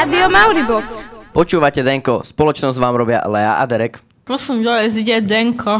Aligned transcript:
Rádio 0.00 0.32
Mauribox. 0.32 1.04
Počúvate 1.36 1.84
Denko, 1.84 2.24
spoločnosť 2.24 2.80
vám 2.80 2.96
robia 2.96 3.20
Lea 3.28 3.60
a 3.60 3.68
Derek. 3.68 4.00
Prosím, 4.24 4.64
dole 4.64 4.88
zide 4.88 5.20
Denko. 5.20 5.76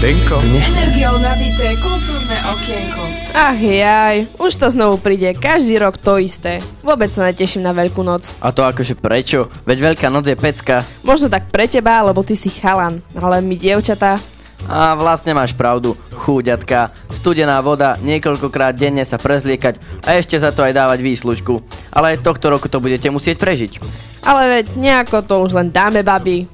Denko. 0.00 0.36
Energiou 0.40 1.20
nabité 1.20 1.76
kultúrne 1.84 2.40
okienko. 2.48 3.11
Ach 3.32 3.56
jaj, 3.56 4.28
už 4.36 4.52
to 4.60 4.68
znovu 4.68 5.00
príde, 5.00 5.32
každý 5.32 5.80
rok 5.80 5.96
to 5.96 6.20
isté. 6.20 6.60
Vôbec 6.84 7.08
sa 7.08 7.24
neteším 7.24 7.64
na 7.64 7.72
Veľkú 7.72 8.04
noc. 8.04 8.28
A 8.44 8.52
to 8.52 8.60
akože 8.60 8.92
prečo? 8.92 9.48
Veď 9.64 9.92
Veľká 9.92 10.12
noc 10.12 10.28
je 10.28 10.36
pecka. 10.36 10.84
Možno 11.00 11.32
tak 11.32 11.48
pre 11.48 11.64
teba, 11.64 12.04
lebo 12.04 12.20
ty 12.20 12.36
si 12.36 12.52
chalan, 12.52 13.00
ale 13.16 13.40
my 13.40 13.56
dievčatá, 13.56 14.20
A 14.68 14.94
vlastne 14.94 15.34
máš 15.34 15.56
pravdu, 15.56 15.98
chúďatka. 16.22 16.92
Studená 17.10 17.58
voda, 17.58 17.98
niekoľkokrát 17.98 18.76
denne 18.78 19.02
sa 19.02 19.18
prezliekať 19.18 19.80
a 20.06 20.14
ešte 20.14 20.38
za 20.38 20.54
to 20.54 20.62
aj 20.62 20.70
dávať 20.76 21.02
výslužku. 21.02 21.58
Ale 21.90 22.14
aj 22.14 22.22
tohto 22.22 22.46
roku 22.46 22.68
to 22.70 22.78
budete 22.78 23.10
musieť 23.10 23.42
prežiť. 23.42 23.82
ale 24.22 24.60
veď 24.60 24.76
nejako 24.78 25.18
to 25.26 25.34
už 25.42 25.56
len 25.58 25.72
dáme, 25.74 26.04
babi. 26.06 26.46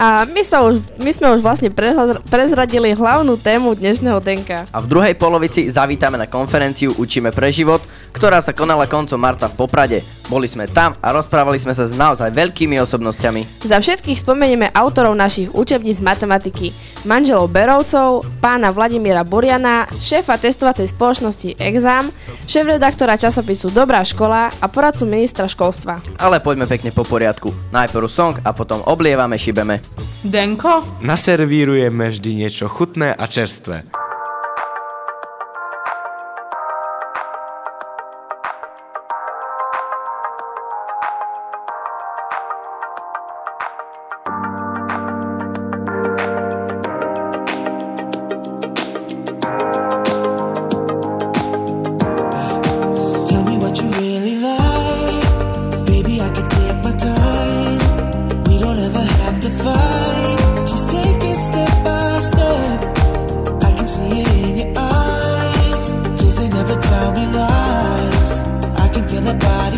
A 0.00 0.24
my, 0.24 0.40
sa 0.40 0.64
už, 0.64 0.80
my 0.96 1.12
sme 1.12 1.28
už 1.36 1.44
vlastne 1.44 1.68
prezra- 1.68 2.24
prezradili 2.24 2.96
hlavnú 2.96 3.36
tému 3.36 3.76
dnešného 3.76 4.16
denka. 4.24 4.64
A 4.72 4.80
v 4.80 4.88
druhej 4.88 5.12
polovici 5.12 5.68
zavítame 5.68 6.16
na 6.16 6.24
konferenciu 6.24 6.96
Učíme 6.96 7.28
pre 7.36 7.52
život, 7.52 7.84
ktorá 8.08 8.40
sa 8.40 8.56
konala 8.56 8.88
koncom 8.88 9.20
marca 9.20 9.44
v 9.52 9.60
Poprade. 9.60 10.00
Boli 10.30 10.46
sme 10.46 10.70
tam 10.70 10.94
a 11.02 11.10
rozprávali 11.10 11.58
sme 11.58 11.74
sa 11.74 11.90
s 11.90 11.90
naozaj 11.90 12.30
veľkými 12.30 12.78
osobnosťami. 12.78 13.66
Za 13.66 13.82
všetkých 13.82 14.14
spomenieme 14.14 14.70
autorov 14.70 15.18
našich 15.18 15.50
učebníc 15.50 15.98
z 15.98 16.06
matematiky, 16.06 16.70
manželov 17.02 17.50
Berovcov, 17.50 18.22
pána 18.38 18.70
Vladimíra 18.70 19.26
Buriana, 19.26 19.90
šéfa 19.98 20.38
testovacej 20.38 20.86
spoločnosti 20.94 21.58
Exam, 21.58 22.14
šéf-redaktora 22.46 23.18
časopisu 23.18 23.74
Dobrá 23.74 24.06
škola 24.06 24.54
a 24.54 24.66
poradcu 24.70 25.02
ministra 25.02 25.50
školstva. 25.50 25.98
Ale 26.22 26.38
poďme 26.38 26.70
pekne 26.70 26.94
po 26.94 27.02
poriadku. 27.02 27.50
Najprv 27.74 28.06
song 28.06 28.38
a 28.46 28.54
potom 28.54 28.86
oblievame, 28.86 29.34
šibeme. 29.34 29.82
Denko? 30.22 31.02
Naservírujeme 31.02 32.06
vždy 32.06 32.30
niečo 32.46 32.70
chutné 32.70 33.10
a 33.18 33.26
čerstvé. 33.26 33.99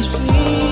See. 0.02 0.71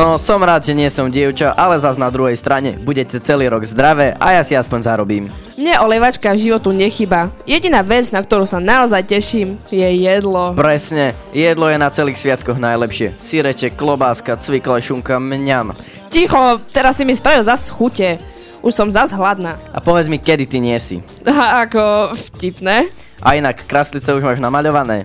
No 0.00 0.16
som 0.16 0.40
rád, 0.40 0.64
že 0.64 0.72
nie 0.72 0.88
som 0.88 1.12
dievča, 1.12 1.52
ale 1.52 1.76
zas 1.76 2.00
na 2.00 2.08
druhej 2.08 2.32
strane 2.32 2.72
budete 2.72 3.20
celý 3.20 3.52
rok 3.52 3.68
zdravé 3.68 4.16
a 4.16 4.32
ja 4.32 4.40
si 4.40 4.56
aspoň 4.56 4.80
zarobím. 4.80 5.28
Mne 5.60 5.76
olievačka 5.76 6.32
v 6.32 6.40
životu 6.40 6.72
nechyba. 6.72 7.28
Jediná 7.44 7.84
vec, 7.84 8.08
na 8.08 8.24
ktorú 8.24 8.48
sa 8.48 8.64
naozaj 8.64 9.04
teším, 9.04 9.60
je 9.68 9.84
jedlo. 9.84 10.56
Presne, 10.56 11.12
jedlo 11.36 11.68
je 11.68 11.76
na 11.76 11.92
celých 11.92 12.16
sviatkoch 12.16 12.56
najlepšie. 12.56 13.12
Sireček, 13.20 13.76
klobáska, 13.76 14.40
cvikle, 14.40 14.80
šunka, 14.80 15.20
mňam. 15.20 15.76
Ticho, 16.08 16.64
teraz 16.72 16.96
si 16.96 17.04
mi 17.04 17.12
spravil 17.12 17.44
zas 17.44 17.68
chute. 17.68 18.16
Už 18.64 18.72
som 18.72 18.88
zas 18.88 19.12
hladná. 19.12 19.60
A 19.68 19.84
povedz 19.84 20.08
mi, 20.08 20.16
kedy 20.16 20.48
ty 20.48 20.64
nie 20.64 20.80
si. 20.80 21.04
A 21.28 21.60
ako 21.68 22.16
vtipné? 22.16 22.88
A 23.20 23.36
inak, 23.36 23.68
kraslice 23.68 24.08
už 24.16 24.24
máš 24.24 24.40
namaľované. 24.40 25.04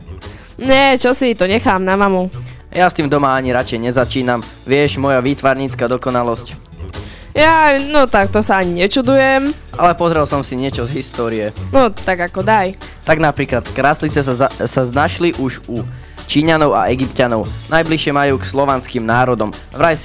Nie, 0.55 0.95
čo 0.95 1.11
si, 1.11 1.35
to 1.35 1.51
nechám 1.51 1.83
na 1.83 1.99
mamu. 1.99 2.54
Ja 2.75 2.91
s 2.91 2.97
tým 2.99 3.07
doma 3.07 3.31
ani 3.31 3.55
radšej 3.55 3.87
nezačínam. 3.87 4.43
Vieš, 4.67 4.99
moja 4.99 5.23
výtvarnícka 5.23 5.87
dokonalosť. 5.87 6.59
Ja, 7.31 7.79
no 7.87 8.03
tak 8.03 8.35
to 8.35 8.43
sa 8.43 8.59
ani 8.59 8.83
nečudujem. 8.83 9.47
Ale 9.79 9.95
pozrel 9.95 10.27
som 10.27 10.43
si 10.43 10.59
niečo 10.59 10.83
z 10.83 10.99
histórie. 10.99 11.55
No 11.71 11.87
tak 11.87 12.27
ako 12.27 12.43
daj. 12.43 12.75
Tak 13.07 13.23
napríklad 13.23 13.63
kraslice 13.71 14.19
sa, 14.19 14.35
za, 14.35 14.47
sa 14.51 14.81
znašli 14.83 15.39
už 15.39 15.63
u 15.71 15.87
Číňanov 16.27 16.75
a 16.75 16.91
Egyptianov. 16.91 17.47
Najbližšie 17.71 18.11
majú 18.11 18.43
k 18.43 18.49
slovanským 18.49 19.07
národom. 19.07 19.55
Vraj 19.71 19.95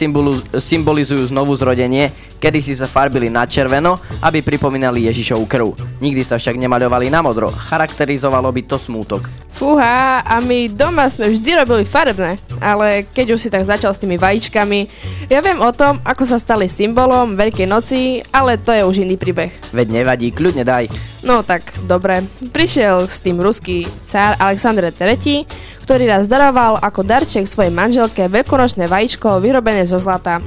symbolizujú 0.55 1.27
znovu 1.27 1.59
zrodenie, 1.59 2.15
kedy 2.41 2.59
si 2.65 2.73
sa 2.73 2.89
farbili 2.89 3.29
na 3.29 3.45
červeno, 3.45 4.01
aby 4.25 4.41
pripomínali 4.41 5.05
Ježišovu 5.07 5.45
krv. 5.45 5.77
Nikdy 6.01 6.25
sa 6.25 6.41
však 6.41 6.57
nemaľovali 6.57 7.13
na 7.13 7.21
modro. 7.21 7.53
Charakterizovalo 7.53 8.49
by 8.49 8.63
to 8.65 8.81
smútok. 8.81 9.29
Fúha, 9.53 10.25
a 10.25 10.41
my 10.41 10.73
doma 10.73 11.05
sme 11.13 11.29
vždy 11.29 11.61
robili 11.61 11.85
farebné, 11.85 12.41
ale 12.65 13.05
keď 13.13 13.37
už 13.37 13.45
si 13.45 13.53
tak 13.53 13.69
začal 13.69 13.93
s 13.93 14.01
tými 14.01 14.17
vajíčkami, 14.17 14.89
ja 15.29 15.45
viem 15.45 15.61
o 15.61 15.69
tom, 15.69 16.01
ako 16.01 16.25
sa 16.25 16.41
stali 16.41 16.65
symbolom 16.65 17.37
Veľkej 17.37 17.69
noci, 17.69 18.25
ale 18.33 18.57
to 18.57 18.73
je 18.73 18.81
už 18.81 19.05
iný 19.05 19.21
príbeh. 19.21 19.53
Veď 19.77 20.01
nevadí, 20.01 20.33
kľudne 20.33 20.65
daj. 20.65 20.89
No 21.21 21.45
tak, 21.45 21.77
dobre. 21.85 22.25
Prišiel 22.41 23.05
s 23.05 23.21
tým 23.21 23.37
ruský 23.37 23.85
cár 24.09 24.41
Alexandr 24.41 24.89
III, 24.89 25.45
ktorý 25.85 26.07
raz 26.07 26.31
daroval 26.31 26.79
ako 26.79 27.03
darček 27.03 27.45
svojej 27.51 27.75
manželke 27.75 28.31
veľkonočné 28.31 28.87
vajíčko 28.87 29.43
vyrobené 29.43 29.83
zo 29.85 29.99
zlata, 29.99 30.39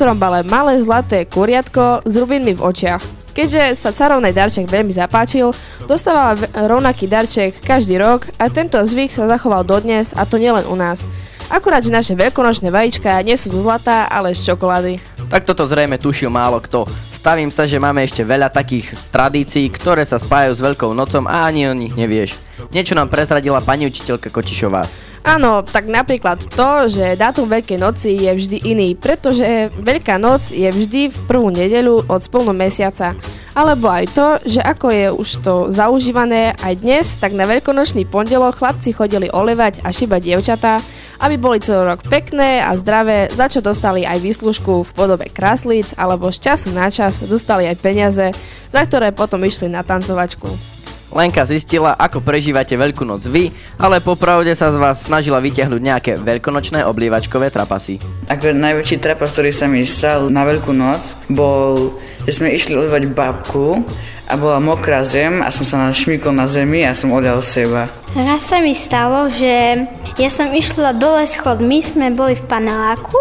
ktorom 0.00 0.16
bolo 0.16 0.40
malé 0.48 0.80
zlaté 0.80 1.28
kuriatko 1.28 2.08
s 2.08 2.16
rubinmi 2.16 2.56
v 2.56 2.64
očiach. 2.64 3.04
Keďže 3.36 3.76
sa 3.76 3.92
carovnej 3.92 4.32
darček 4.32 4.64
veľmi 4.64 4.88
zapáčil, 4.88 5.52
dostávala 5.84 6.40
rovnaký 6.56 7.04
darček 7.04 7.60
každý 7.60 8.00
rok 8.00 8.32
a 8.40 8.48
tento 8.48 8.80
zvyk 8.80 9.12
sa 9.12 9.28
zachoval 9.28 9.60
dodnes 9.60 10.16
a 10.16 10.24
to 10.24 10.40
nielen 10.40 10.64
u 10.64 10.72
nás. 10.72 11.04
Akurát, 11.52 11.84
že 11.84 11.92
naše 11.92 12.16
veľkonočné 12.16 12.72
vajíčka 12.72 13.20
nie 13.20 13.36
sú 13.36 13.52
zo 13.52 13.60
zlata, 13.60 14.08
ale 14.08 14.32
z 14.32 14.40
čokolády. 14.48 15.04
Tak 15.28 15.44
toto 15.44 15.68
zrejme 15.68 16.00
tušil 16.00 16.32
málo 16.32 16.64
kto. 16.64 16.88
Stavím 17.12 17.52
sa, 17.52 17.68
že 17.68 17.76
máme 17.76 18.00
ešte 18.00 18.24
veľa 18.24 18.48
takých 18.48 18.96
tradícií, 19.12 19.68
ktoré 19.68 20.00
sa 20.08 20.16
spájajú 20.16 20.56
s 20.56 20.64
Veľkou 20.64 20.96
nocou 20.96 21.28
a 21.28 21.44
ani 21.44 21.68
o 21.68 21.76
nich 21.76 21.92
nevieš. 21.92 22.40
Niečo 22.72 22.96
nám 22.96 23.12
prezradila 23.12 23.60
pani 23.60 23.84
učiteľka 23.84 24.32
Kočišová. 24.32 25.09
Áno, 25.20 25.60
tak 25.60 25.84
napríklad 25.84 26.48
to, 26.48 26.88
že 26.88 27.12
dátum 27.12 27.44
Veľkej 27.44 27.76
noci 27.76 28.16
je 28.16 28.32
vždy 28.32 28.58
iný, 28.64 28.96
pretože 28.96 29.68
Veľká 29.76 30.16
noc 30.16 30.48
je 30.48 30.64
vždy 30.64 31.12
v 31.12 31.18
prvú 31.28 31.52
nedeľu 31.52 32.08
od 32.08 32.20
splnu 32.24 32.56
mesiaca. 32.56 33.12
Alebo 33.52 33.90
aj 33.92 34.16
to, 34.16 34.28
že 34.48 34.62
ako 34.62 34.86
je 34.88 35.06
už 35.12 35.28
to 35.44 35.54
zaužívané 35.68 36.56
aj 36.62 36.74
dnes, 36.80 37.06
tak 37.20 37.36
na 37.36 37.44
veľkonočný 37.44 38.08
pondelok 38.08 38.62
chlapci 38.62 38.96
chodili 38.96 39.28
olevať 39.28 39.84
a 39.84 39.92
šibať 39.92 40.20
dievčatá, 40.24 40.80
aby 41.20 41.36
boli 41.36 41.60
celý 41.60 41.92
rok 41.92 42.00
pekné 42.06 42.64
a 42.64 42.72
zdravé, 42.78 43.28
za 43.28 43.50
čo 43.52 43.60
dostali 43.60 44.08
aj 44.08 44.24
výslužku 44.24 44.88
v 44.88 44.94
podobe 44.96 45.28
kraslíc, 45.28 45.92
alebo 46.00 46.32
z 46.32 46.40
času 46.40 46.72
na 46.72 46.88
čas 46.88 47.20
dostali 47.20 47.68
aj 47.68 47.76
peniaze, 47.82 48.32
za 48.72 48.80
ktoré 48.88 49.12
potom 49.12 49.44
išli 49.44 49.68
na 49.68 49.84
tancovačku. 49.84 50.79
Lenka 51.10 51.42
zistila, 51.42 51.98
ako 51.98 52.22
prežívate 52.22 52.78
Veľkú 52.78 53.02
noc 53.02 53.26
vy, 53.26 53.50
ale 53.82 53.98
popravde 53.98 54.54
sa 54.54 54.70
z 54.70 54.78
vás 54.78 55.02
snažila 55.02 55.42
vytiahnuť 55.42 55.80
nejaké 55.82 56.12
veľkonočné 56.22 56.86
oblievačkové 56.86 57.50
trapasy. 57.50 57.98
Ako 58.30 58.54
najväčší 58.54 59.02
trapas, 59.02 59.34
ktorý 59.34 59.50
sa 59.50 59.66
mi 59.66 59.82
stal 59.82 60.30
na 60.30 60.46
Veľkú 60.46 60.70
noc, 60.70 61.18
bol, 61.26 61.98
že 62.30 62.38
sme 62.38 62.54
išli 62.54 62.78
odvať 62.78 63.10
babku 63.10 63.82
a 64.30 64.38
bola 64.38 64.62
mokrá 64.62 65.02
zem 65.02 65.42
a 65.42 65.50
som 65.50 65.66
sa 65.66 65.90
našmykol 65.90 66.30
na 66.30 66.46
zemi 66.46 66.86
a 66.86 66.94
som 66.94 67.10
odjal 67.10 67.42
seba. 67.42 67.90
Raz 68.14 68.46
sa 68.46 68.62
mi 68.62 68.70
stalo, 68.78 69.26
že 69.26 69.86
ja 70.14 70.30
som 70.30 70.54
išla 70.54 70.94
dole 70.94 71.26
schodmi, 71.26 71.82
sme 71.82 72.14
boli 72.14 72.38
v 72.38 72.46
paneláku 72.46 73.18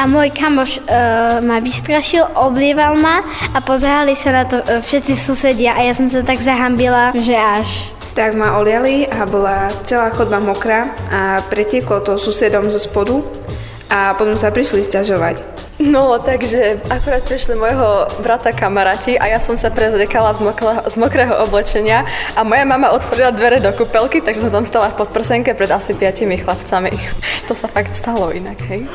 a 0.00 0.08
môj 0.08 0.32
kamoš 0.32 0.80
e, 0.80 0.82
ma 1.44 1.60
vystrašil, 1.60 2.24
oblieval 2.40 2.96
ma 2.96 3.20
a 3.52 3.60
pozerali 3.60 4.16
sa 4.16 4.32
na 4.32 4.44
to 4.48 4.64
e, 4.64 4.80
všetci 4.80 5.12
susedia 5.12 5.76
a 5.76 5.84
ja 5.84 5.92
som 5.92 6.08
sa 6.08 6.24
tak 6.24 6.40
zahambila, 6.40 7.12
že 7.20 7.36
až. 7.36 7.68
Tak 8.16 8.32
ma 8.32 8.56
oliali 8.56 9.04
a 9.06 9.28
bola 9.28 9.68
celá 9.84 10.08
chodba 10.10 10.40
mokrá 10.40 10.88
a 11.12 11.44
pretieklo 11.52 12.00
to 12.00 12.16
susedom 12.16 12.72
zo 12.72 12.80
spodu 12.80 13.20
a 13.90 14.14
potom 14.14 14.38
sa 14.38 14.54
prišli 14.54 14.86
sťažovať. 14.86 15.68
No, 15.80 16.20
takže 16.20 16.76
akurát 16.92 17.24
prišli 17.24 17.56
môjho 17.56 18.04
brata 18.20 18.52
kamaráti 18.52 19.16
a 19.16 19.32
ja 19.32 19.40
som 19.40 19.56
sa 19.56 19.72
prezriekala 19.72 20.36
z, 20.36 20.44
mokla, 20.44 20.84
z 20.84 20.94
mokrého 21.00 21.32
oblečenia 21.40 22.04
a 22.36 22.44
moja 22.44 22.68
mama 22.68 22.92
otvorila 22.92 23.32
dvere 23.32 23.64
do 23.64 23.72
kúpelky, 23.72 24.20
takže 24.20 24.44
som 24.44 24.52
tam 24.52 24.68
stala 24.68 24.92
v 24.92 25.00
podprsenke 25.00 25.56
pred 25.56 25.72
asi 25.72 25.96
piatimi 25.96 26.36
chlapcami. 26.36 26.92
To 27.48 27.56
sa 27.56 27.66
fakt 27.66 27.96
stalo 27.96 28.30
inak, 28.30 28.60
hej. 28.68 28.86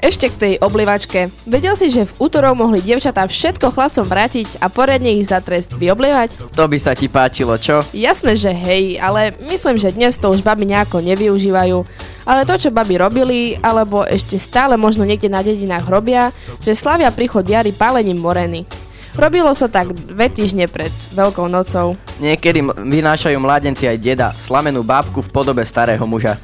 Ešte 0.00 0.32
k 0.32 0.40
tej 0.40 0.54
oblievačke. 0.64 1.28
Vedel 1.44 1.76
si, 1.76 1.92
že 1.92 2.08
v 2.08 2.16
útorok 2.24 2.56
mohli 2.56 2.80
dievčatá 2.80 3.28
všetko 3.28 3.68
chlapcom 3.68 4.08
vrátiť 4.08 4.56
a 4.56 4.72
poriadne 4.72 5.12
ich 5.12 5.28
za 5.28 5.44
trest 5.44 5.76
vyoblievať? 5.76 6.40
To 6.56 6.64
by 6.64 6.78
sa 6.80 6.96
ti 6.96 7.04
páčilo, 7.12 7.52
čo? 7.60 7.84
Jasné, 7.92 8.32
že 8.32 8.48
hej, 8.48 8.96
ale 8.96 9.36
myslím, 9.44 9.76
že 9.76 9.92
dnes 9.92 10.16
to 10.16 10.32
už 10.32 10.40
baby 10.40 10.64
nejako 10.64 11.04
nevyužívajú. 11.04 11.84
Ale 12.30 12.46
to, 12.46 12.54
čo 12.54 12.70
baby 12.70 12.94
robili, 12.94 13.58
alebo 13.58 14.06
ešte 14.06 14.38
stále 14.38 14.78
možno 14.78 15.02
niekde 15.02 15.26
na 15.26 15.42
dedinách 15.42 15.90
robia, 15.90 16.30
že 16.62 16.78
slavia 16.78 17.10
príchod 17.10 17.42
jary 17.42 17.74
pálením 17.74 18.22
moreny. 18.22 18.70
Robilo 19.18 19.50
sa 19.50 19.66
tak 19.66 19.90
dve 19.90 20.30
týždne 20.30 20.70
pred 20.70 20.94
Veľkou 21.10 21.50
nocou. 21.50 21.98
Niekedy 22.22 22.62
vynášajú 22.78 23.34
mládenci 23.34 23.90
aj 23.90 23.98
deda, 23.98 24.28
slamenú 24.38 24.86
bábku 24.86 25.26
v 25.26 25.32
podobe 25.34 25.66
starého 25.66 26.06
muža. 26.06 26.38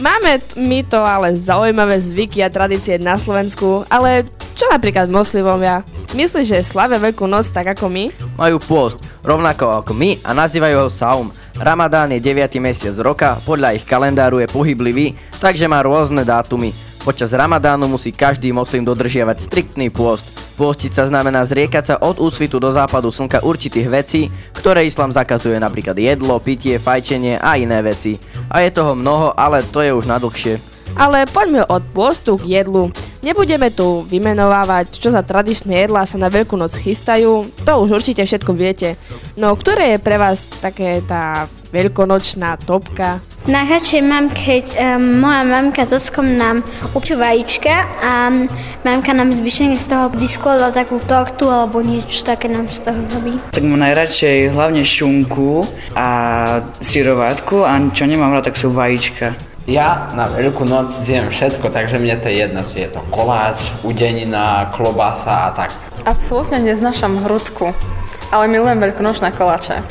Máme 0.00 0.40
t- 0.40 0.56
my 0.56 0.80
to 0.88 1.04
ale 1.04 1.36
zaujímavé 1.36 2.00
zvyky 2.00 2.40
a 2.40 2.48
tradície 2.48 2.96
na 2.96 3.20
Slovensku, 3.20 3.84
ale 3.92 4.24
čo 4.56 4.64
napríklad 4.72 5.12
moslimovia? 5.12 5.84
Myslíš, 6.16 6.48
že 6.48 6.64
slavia 6.64 6.96
Veľkú 6.96 7.28
noc 7.28 7.52
tak 7.52 7.76
ako 7.76 7.92
my? 7.92 8.08
Majú 8.40 8.56
pôst, 8.64 8.96
rovnako 9.20 9.84
ako 9.84 9.92
my 9.92 10.16
a 10.24 10.32
nazývajú 10.32 10.76
ho 10.80 10.88
Saum. 10.88 11.28
Ramadán 11.56 12.12
je 12.12 12.20
9. 12.20 12.60
mesiac 12.60 12.92
roka, 13.00 13.40
podľa 13.48 13.80
ich 13.80 13.88
kalendáru 13.88 14.44
je 14.44 14.48
pohyblivý, 14.52 15.16
takže 15.40 15.64
má 15.64 15.80
rôzne 15.80 16.20
dátumy. 16.20 16.76
Počas 17.00 17.32
Ramadánu 17.32 17.88
musí 17.88 18.12
každý 18.12 18.52
moslim 18.52 18.84
dodržiavať 18.84 19.40
striktný 19.40 19.88
pôst. 19.88 20.28
Pôstiť 20.60 20.92
sa 20.92 21.08
znamená 21.08 21.48
zriekať 21.48 21.84
sa 21.86 21.94
od 21.96 22.20
úsvitu 22.20 22.60
do 22.60 22.68
západu 22.68 23.08
slnka 23.08 23.40
určitých 23.40 23.88
vecí, 23.88 24.28
ktoré 24.52 24.84
islám 24.84 25.16
zakazuje 25.16 25.56
napríklad 25.56 25.96
jedlo, 25.96 26.36
pitie, 26.44 26.76
fajčenie 26.76 27.40
a 27.40 27.56
iné 27.56 27.80
veci. 27.80 28.20
A 28.52 28.60
je 28.60 28.76
toho 28.76 28.92
mnoho, 28.92 29.32
ale 29.32 29.64
to 29.64 29.80
je 29.80 29.96
už 29.96 30.04
na 30.04 30.20
dlhšie. 30.20 30.75
Ale 30.96 31.28
poďme 31.28 31.60
od 31.68 31.84
pôstu 31.92 32.40
k 32.40 32.64
jedlu. 32.64 32.88
Nebudeme 33.20 33.68
tu 33.68 34.00
vymenovávať, 34.08 34.96
čo 34.96 35.12
za 35.12 35.20
tradičné 35.20 35.84
jedlá 35.84 36.08
sa 36.08 36.16
na 36.16 36.32
Veľkú 36.32 36.56
noc 36.56 36.72
chystajú, 36.72 37.52
to 37.68 37.72
už 37.84 38.00
určite 38.00 38.24
všetko 38.24 38.56
viete. 38.56 38.96
No 39.36 39.52
ktoré 39.52 39.96
je 39.96 39.98
pre 40.00 40.16
vás 40.16 40.48
také 40.48 41.04
tá 41.04 41.52
veľkonočná 41.68 42.56
topka? 42.64 43.20
Najradšej 43.46 44.02
mám, 44.02 44.26
keď 44.32 44.64
um, 44.74 45.22
moja 45.22 45.46
mamka 45.46 45.86
s 45.86 45.94
ockom 45.94 46.34
nám 46.34 46.66
učú 46.98 47.14
vajíčka 47.14 47.86
a 48.02 48.32
mamka 48.82 49.14
nám 49.14 49.30
zvyčajne 49.30 49.78
z 49.78 49.86
toho 49.86 50.10
vyskladala 50.10 50.74
takú 50.74 50.98
tortu 50.98 51.46
alebo 51.46 51.78
niečo 51.78 52.26
také 52.26 52.50
nám 52.50 52.66
z 52.66 52.82
toho 52.82 52.98
robí. 53.14 53.38
Tak 53.54 53.62
mám 53.62 53.84
najradšej 53.86 54.50
hlavne 54.50 54.82
šunku 54.82 55.62
a 55.94 56.08
syrovátku 56.82 57.62
a 57.62 57.78
čo 57.94 58.10
nemám 58.10 58.34
rád, 58.34 58.50
tak 58.50 58.58
sú 58.58 58.74
vajíčka. 58.74 59.55
Ja 59.66 60.14
na 60.14 60.30
Veľkú 60.30 60.62
noc 60.62 60.94
zjem 60.94 61.26
všetko, 61.26 61.74
takže 61.74 61.98
mne 61.98 62.14
to 62.22 62.30
je 62.30 62.38
jedno, 62.38 62.62
či 62.62 62.86
je 62.86 62.94
to 62.94 63.02
koláč, 63.10 63.66
udenina, 63.82 64.70
klobasa 64.70 65.50
a 65.50 65.58
tak. 65.58 65.74
Absolútne 66.06 66.62
neznášam 66.62 67.18
hrudku, 67.26 67.74
ale 68.30 68.46
milujem 68.46 68.78
veľkonočné 68.78 69.34
koláče. 69.34 69.82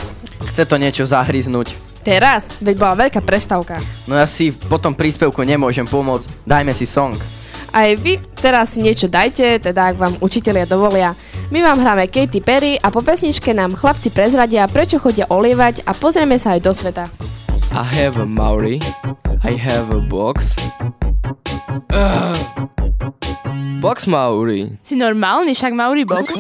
Chce 0.48 0.64
to 0.64 0.80
niečo 0.80 1.04
zahryznúť. 1.04 1.76
Teraz, 2.08 2.56
veď 2.64 2.76
bola 2.80 2.96
veľká 3.04 3.20
prestávka. 3.20 3.84
No 4.08 4.16
ja 4.16 4.24
si 4.24 4.56
po 4.56 4.80
tom 4.80 4.96
príspevku 4.96 5.44
nemôžem 5.44 5.84
pomôcť, 5.84 6.32
dajme 6.48 6.72
si 6.72 6.88
song. 6.88 7.20
Aj 7.76 7.92
vy 8.00 8.24
teraz 8.40 8.72
si 8.72 8.80
niečo 8.80 9.12
dajte, 9.12 9.60
teda 9.60 9.92
ak 9.92 10.00
vám 10.00 10.16
učitelia 10.24 10.64
dovolia. 10.64 11.20
My 11.52 11.60
vám 11.60 11.84
hráme 11.84 12.08
Katy 12.08 12.40
Perry 12.40 12.80
a 12.80 12.88
po 12.88 13.04
pesničke 13.04 13.52
nám 13.52 13.76
chlapci 13.76 14.08
prezradia, 14.08 14.72
prečo 14.72 15.04
chodia 15.04 15.28
olievať 15.28 15.84
a 15.84 15.92
pozrieme 15.92 16.40
sa 16.40 16.56
aj 16.56 16.64
do 16.64 16.72
sveta. 16.72 17.12
I 17.76 17.84
have 17.84 18.16
a 18.16 18.24
Maori. 18.24 18.80
I 19.46 19.54
have 19.62 19.94
a 19.94 20.02
box. 20.02 20.56
Ugh. 21.94 22.38
Box 23.78 24.10
Maori. 24.10 24.74
Si 24.82 24.98
normálny, 24.98 25.54
však 25.54 25.78
Maori 25.78 26.02
box. 26.02 26.34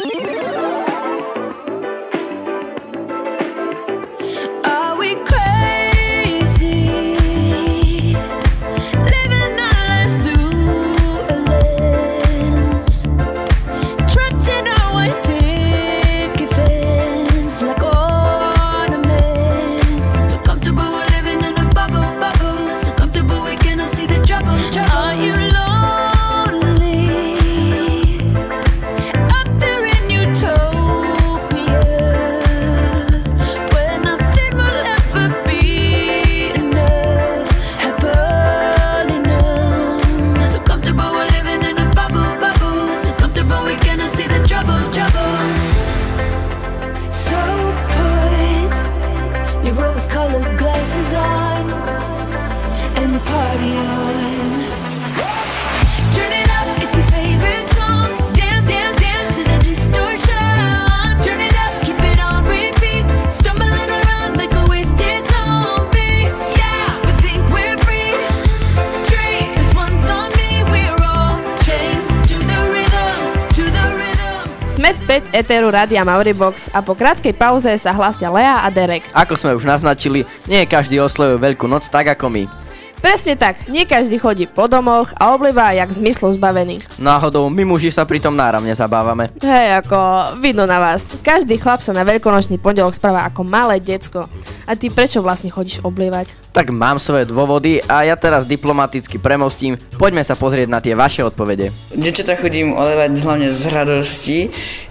Eteru 75.35 75.67
Radia 75.67 76.07
Mauribox 76.07 76.71
a 76.71 76.79
po 76.79 76.95
krátkej 76.95 77.35
pauze 77.35 77.75
sa 77.75 77.91
hlasia 77.91 78.31
Lea 78.31 78.63
a 78.63 78.71
Derek. 78.71 79.03
Ako 79.11 79.35
sme 79.35 79.51
už 79.51 79.67
naznačili, 79.67 80.23
nie 80.47 80.63
každý 80.63 81.03
oslovuje 81.03 81.43
Veľkú 81.43 81.67
noc 81.67 81.91
tak 81.91 82.07
ako 82.07 82.31
my. 82.31 82.64
Presne 83.05 83.37
tak, 83.37 83.69
nie 83.69 83.85
každý 83.85 84.17
chodí 84.17 84.49
po 84.49 84.65
domoch 84.65 85.13
a 85.21 85.37
oblieva 85.37 85.69
jak 85.77 85.93
zmyslu 85.93 86.33
zbavený. 86.33 86.81
Náhodou, 86.97 87.53
my 87.53 87.61
muži 87.61 87.93
sa 87.93 88.01
pritom 88.01 88.33
náramne 88.33 88.73
zabávame. 88.73 89.29
Hej, 89.45 89.85
ako 89.85 89.97
vidno 90.41 90.65
na 90.65 90.81
vás. 90.81 91.13
Každý 91.21 91.61
chlap 91.61 91.85
sa 91.85 91.93
na 91.93 92.01
veľkonočný 92.01 92.57
pondelok 92.57 92.97
správa 92.97 93.21
ako 93.29 93.45
malé 93.45 93.77
decko. 93.77 94.25
A 94.65 94.73
ty 94.73 94.89
prečo 94.89 95.21
vlastne 95.21 95.53
chodíš 95.53 95.85
oblievať? 95.85 96.33
Tak 96.49 96.73
mám 96.73 96.97
svoje 96.97 97.29
dôvody 97.29 97.77
a 97.85 98.09
ja 98.09 98.17
teraz 98.17 98.49
diplomaticky 98.49 99.21
premostím. 99.21 99.77
Poďme 100.01 100.25
sa 100.25 100.33
pozrieť 100.33 100.65
na 100.65 100.81
tie 100.81 100.97
vaše 100.97 101.21
odpovede. 101.21 101.69
Dievčatá 101.93 102.33
chodím 102.41 102.73
olejovať 102.73 103.21
hlavne 103.21 103.53
z 103.53 103.63
radosti, 103.69 104.39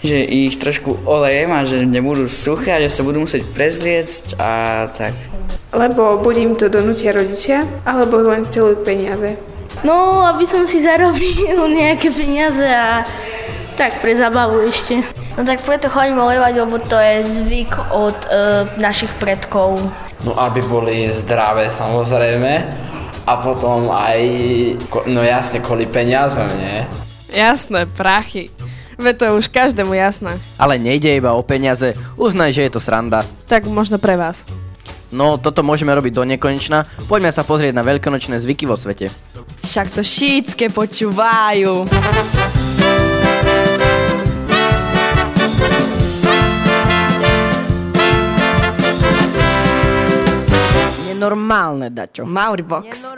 že 0.07 0.23
ich 0.23 0.55
trošku 0.55 1.03
olejem 1.03 1.51
a 1.51 1.67
že 1.67 1.83
nebudú 1.83 2.31
suché 2.31 2.79
a 2.79 2.83
že 2.87 2.95
sa 2.95 3.03
budú 3.03 3.27
musieť 3.27 3.43
prezliecť 3.59 4.39
a 4.39 4.51
tak. 4.95 5.35
Lebo 5.75 6.23
buď 6.23 6.35
im 6.39 6.53
to 6.55 6.71
donútia 6.71 7.11
rodičia, 7.11 7.67
alebo 7.83 8.23
len 8.23 8.47
chcú 8.47 8.79
peniaze. 8.87 9.35
No, 9.83 10.23
aby 10.23 10.47
som 10.47 10.65
si 10.65 10.81
zarobil 10.81 11.59
nejaké 11.83 12.15
peniaze 12.15 12.65
a 12.65 13.03
Tak 13.75 13.99
pre 13.99 14.15
zabavu 14.15 14.63
ešte. 14.71 15.03
No 15.35 15.43
tak 15.43 15.59
preto 15.67 15.91
chodím 15.91 16.15
volejovať, 16.15 16.53
lebo 16.63 16.79
to 16.79 16.95
je 16.95 17.27
zvyk 17.27 17.91
od 17.91 18.15
e, 18.31 18.31
našich 18.79 19.11
predkov. 19.19 19.83
No 20.23 20.31
aby 20.39 20.63
boli 20.63 21.11
zdravé 21.11 21.67
samozrejme 21.75 22.53
a 23.27 23.33
potom 23.43 23.91
aj, 23.91 24.21
no 25.11 25.27
jasne, 25.27 25.59
kvôli 25.59 25.91
peniazom, 25.91 26.47
nie? 26.55 26.87
Jasné, 27.35 27.91
prachy. 27.91 28.55
Veď 28.95 29.15
to 29.19 29.25
je 29.27 29.33
už 29.43 29.47
každému 29.51 29.91
jasné. 29.99 30.39
Ale 30.55 30.79
nejde 30.79 31.11
iba 31.11 31.35
o 31.35 31.43
peniaze, 31.43 31.99
uznaj, 32.15 32.55
že 32.55 32.71
je 32.71 32.79
to 32.79 32.81
sranda. 32.81 33.27
Tak 33.51 33.67
možno 33.67 33.99
pre 33.99 34.15
vás. 34.15 34.47
No, 35.15 35.39
toto 35.39 35.63
môžeme 35.63 35.95
robiť 35.95 36.11
do 36.11 36.27
nekonečna. 36.27 36.91
Poďme 37.07 37.31
sa 37.31 37.47
pozrieť 37.47 37.71
na 37.71 37.87
veľkonočné 37.87 38.35
zvyky 38.43 38.67
vo 38.67 38.75
svete. 38.75 39.15
Však 39.63 39.95
to 39.95 40.03
šítske 40.03 40.75
počúvajú. 40.75 41.87
Nenormálne, 51.15 51.95
dačo. 51.95 52.27
Mauribox. 52.27 53.15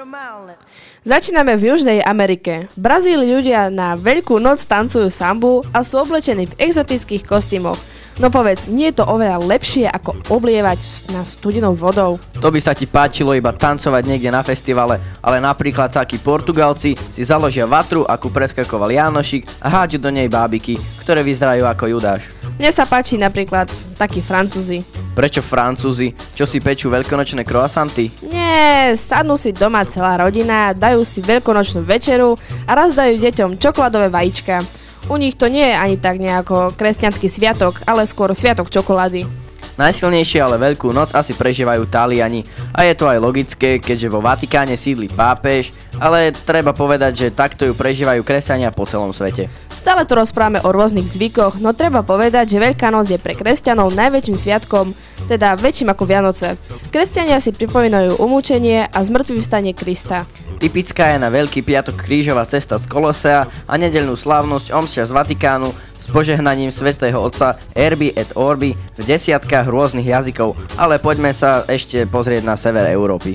Začíname 1.01 1.57
v 1.57 1.73
Južnej 1.73 2.05
Amerike. 2.05 2.69
V 2.77 2.81
Brazílii 2.85 3.41
ľudia 3.41 3.73
na 3.73 3.97
Veľkú 3.97 4.37
noc 4.37 4.61
tancujú 4.69 5.09
sambu 5.09 5.65
a 5.73 5.81
sú 5.81 5.97
oblečení 6.05 6.45
v 6.45 6.57
exotických 6.61 7.25
kostýmoch. 7.25 7.96
No 8.17 8.33
povedz, 8.33 8.73
nie 8.73 8.89
je 8.89 8.97
to 8.97 9.05
oveľa 9.05 9.45
lepšie 9.45 9.85
ako 9.93 10.17
oblievať 10.33 11.13
na 11.13 11.21
studenou 11.21 11.77
vodou? 11.77 12.17
To 12.41 12.49
by 12.49 12.57
sa 12.65 12.73
ti 12.73 12.89
páčilo 12.89 13.37
iba 13.37 13.53
tancovať 13.53 14.09
niekde 14.09 14.33
na 14.33 14.41
festivale, 14.41 14.97
ale 15.21 15.37
napríklad 15.37 15.93
takí 15.93 16.17
Portugalci 16.17 16.97
si 17.13 17.23
založia 17.29 17.69
vatru, 17.69 18.09
akú 18.09 18.33
preskakoval 18.33 18.89
Jánošik 18.89 19.45
a 19.61 19.69
hádžu 19.69 20.01
do 20.01 20.09
nej 20.09 20.33
bábiky, 20.33 20.81
ktoré 21.05 21.21
vyzerajú 21.21 21.69
ako 21.69 21.93
Judáš. 21.93 22.25
Mne 22.57 22.73
sa 22.73 22.89
páči 22.89 23.21
napríklad 23.21 23.69
takí 24.01 24.25
Francúzi. 24.25 24.81
Prečo 25.13 25.45
Francúzi? 25.45 26.17
Čo 26.33 26.49
si 26.49 26.57
pečú 26.57 26.89
veľkonočné 26.89 27.45
croissanty? 27.45 28.09
Nie, 28.25 28.97
sadnú 28.97 29.37
si 29.37 29.53
doma 29.53 29.85
celá 29.85 30.25
rodina, 30.25 30.73
dajú 30.73 31.05
si 31.05 31.21
veľkonočnú 31.21 31.85
večeru 31.85 32.33
a 32.65 32.73
raz 32.73 32.97
dajú 32.97 33.21
deťom 33.21 33.61
čokoládové 33.61 34.09
vajíčka. 34.09 34.65
U 35.07 35.15
nich 35.17 35.39
to 35.39 35.47
nie 35.47 35.63
je 35.63 35.77
ani 35.79 35.97
tak 36.03 36.19
nejako 36.19 36.75
kresťanský 36.75 37.31
sviatok, 37.31 37.79
ale 37.87 38.11
skôr 38.11 38.35
sviatok 38.35 38.75
čokolády. 38.75 39.46
Najsilnejšie 39.77 40.41
ale 40.41 40.57
Veľkú 40.57 40.89
noc 40.89 41.13
asi 41.13 41.37
prežívajú 41.37 41.85
Taliani 41.85 42.49
a 42.73 42.89
je 42.89 42.97
to 42.97 43.13
aj 43.13 43.21
logické, 43.21 43.77
keďže 43.77 44.09
vo 44.09 44.25
Vatikáne 44.25 44.73
sídli 44.73 45.05
pápež, 45.13 45.77
ale 46.01 46.33
treba 46.33 46.73
povedať, 46.73 47.13
že 47.29 47.37
takto 47.37 47.69
ju 47.69 47.77
prežívajú 47.77 48.25
kresťania 48.25 48.73
po 48.73 48.89
celom 48.89 49.13
svete. 49.13 49.53
Stále 49.69 50.09
tu 50.09 50.17
rozprávame 50.17 50.65
o 50.65 50.73
rôznych 50.73 51.05
zvykoch, 51.05 51.61
no 51.61 51.77
treba 51.77 52.01
povedať, 52.01 52.57
že 52.57 52.63
Veľká 52.65 52.89
noc 52.89 53.13
je 53.13 53.21
pre 53.21 53.37
kresťanov 53.37 53.93
najväčším 53.93 54.37
sviatkom, 54.41 54.97
teda 55.29 55.61
väčším 55.61 55.93
ako 55.93 56.05
Vianoce. 56.09 56.57
Kresťania 56.89 57.37
si 57.37 57.53
pripomínajú 57.53 58.17
umúčenie 58.17 58.89
a 58.89 58.99
zmrtvý 59.05 59.45
vstanie 59.45 59.77
Krista. 59.77 60.25
Typická 60.57 61.13
je 61.13 61.21
na 61.21 61.29
Veľký 61.29 61.61
piatok 61.61 62.01
krížová 62.01 62.49
cesta 62.49 62.81
z 62.81 62.89
Kolosea 62.89 63.45
a 63.69 63.75
nedeľnú 63.77 64.17
slávnosť 64.17 64.73
omšia 64.73 65.05
z 65.05 65.13
Vatikánu 65.13 65.69
s 66.07 66.15
požehnaním 66.15 66.71
svätého 66.71 67.19
Otca 67.19 67.59
Erby 67.75 68.15
et 68.15 68.31
Orby 68.39 68.79
v 68.79 69.03
desiatkách 69.03 69.67
rôznych 69.67 70.07
jazykov, 70.07 70.55
ale 70.79 71.03
poďme 71.03 71.35
sa 71.35 71.67
ešte 71.67 72.07
pozrieť 72.07 72.47
na 72.47 72.55
sever 72.55 72.87
Európy. 72.87 73.35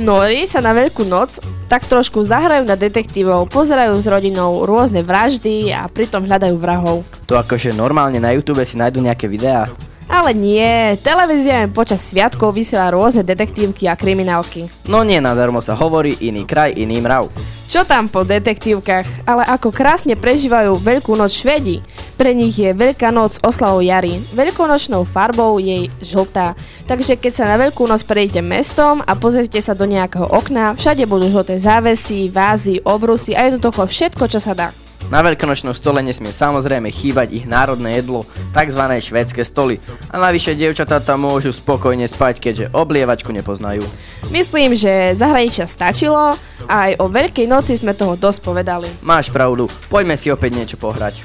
Nori 0.00 0.48
sa 0.48 0.64
na 0.64 0.72
Veľkú 0.72 1.04
noc 1.04 1.40
tak 1.68 1.84
trošku 1.84 2.24
zahrajú 2.24 2.64
na 2.64 2.76
detektívov, 2.76 3.52
pozerajú 3.52 3.96
s 4.00 4.08
rodinou 4.08 4.64
rôzne 4.64 5.04
vraždy 5.04 5.72
a 5.76 5.88
pritom 5.92 6.24
hľadajú 6.24 6.56
vrahov. 6.56 7.04
To 7.28 7.36
akože 7.36 7.76
normálne 7.76 8.16
na 8.16 8.32
YouTube 8.32 8.64
si 8.64 8.80
nájdu 8.80 9.04
nejaké 9.04 9.28
videá. 9.28 9.68
Ale 10.06 10.30
nie, 10.30 10.94
televízia 11.02 11.66
im 11.66 11.74
počas 11.74 11.98
sviatkov 12.06 12.54
vysiela 12.54 12.94
rôzne 12.94 13.26
detektívky 13.26 13.90
a 13.90 13.98
kriminálky. 13.98 14.70
No 14.86 15.02
nie 15.02 15.18
nadarmo 15.18 15.58
sa 15.58 15.74
hovorí 15.74 16.14
iný 16.22 16.46
kraj, 16.46 16.78
iný 16.78 17.02
mrav. 17.02 17.26
Čo 17.66 17.82
tam 17.82 18.06
po 18.06 18.22
detektívkach, 18.22 19.26
ale 19.26 19.42
ako 19.42 19.74
krásne 19.74 20.14
prežívajú 20.14 20.78
Veľkú 20.78 21.18
noc 21.18 21.34
Švedi. 21.34 21.82
Pre 22.14 22.30
nich 22.30 22.54
je 22.54 22.70
Veľká 22.70 23.10
noc 23.10 23.42
oslavou 23.42 23.82
jary. 23.82 24.22
Veľkonočnou 24.30 25.02
farbou 25.02 25.58
je 25.58 25.90
žltá. 25.98 26.54
Takže 26.86 27.18
keď 27.18 27.32
sa 27.34 27.50
na 27.50 27.58
Veľkú 27.58 27.82
noc 27.90 28.06
prejdete 28.06 28.38
mestom 28.46 29.02
a 29.02 29.18
pozrite 29.18 29.58
sa 29.58 29.74
do 29.74 29.82
nejakého 29.90 30.30
okna, 30.30 30.78
všade 30.78 31.02
budú 31.10 31.26
žlté 31.26 31.58
závesy, 31.58 32.30
vázy, 32.30 32.78
obrusy 32.86 33.34
a 33.34 33.50
jednoducho 33.50 33.82
všetko, 33.82 34.30
čo 34.30 34.38
sa 34.38 34.54
dá. 34.54 34.70
Na 35.06 35.22
veľkonočnom 35.22 35.70
stole 35.70 36.02
nesmie 36.02 36.34
samozrejme 36.34 36.90
chýbať 36.90 37.30
ich 37.30 37.46
národné 37.46 38.02
jedlo, 38.02 38.26
tzv. 38.50 38.82
švédske 38.98 39.46
stoly. 39.46 39.78
A 40.10 40.18
navyše 40.18 40.58
dievčatá 40.58 40.98
tam 40.98 41.30
môžu 41.30 41.54
spokojne 41.54 42.10
spať, 42.10 42.42
keďže 42.42 42.74
oblievačku 42.74 43.30
nepoznajú. 43.30 43.86
Myslím, 44.34 44.74
že 44.74 45.14
zahraničia 45.14 45.70
stačilo 45.70 46.34
a 46.66 46.90
aj 46.90 46.98
o 46.98 47.06
Veľkej 47.06 47.46
noci 47.46 47.78
sme 47.78 47.94
toho 47.94 48.18
dosť 48.18 48.40
povedali. 48.42 48.90
Máš 48.98 49.30
pravdu, 49.30 49.70
poďme 49.86 50.18
si 50.18 50.26
opäť 50.34 50.58
niečo 50.58 50.74
pohrať. 50.74 51.22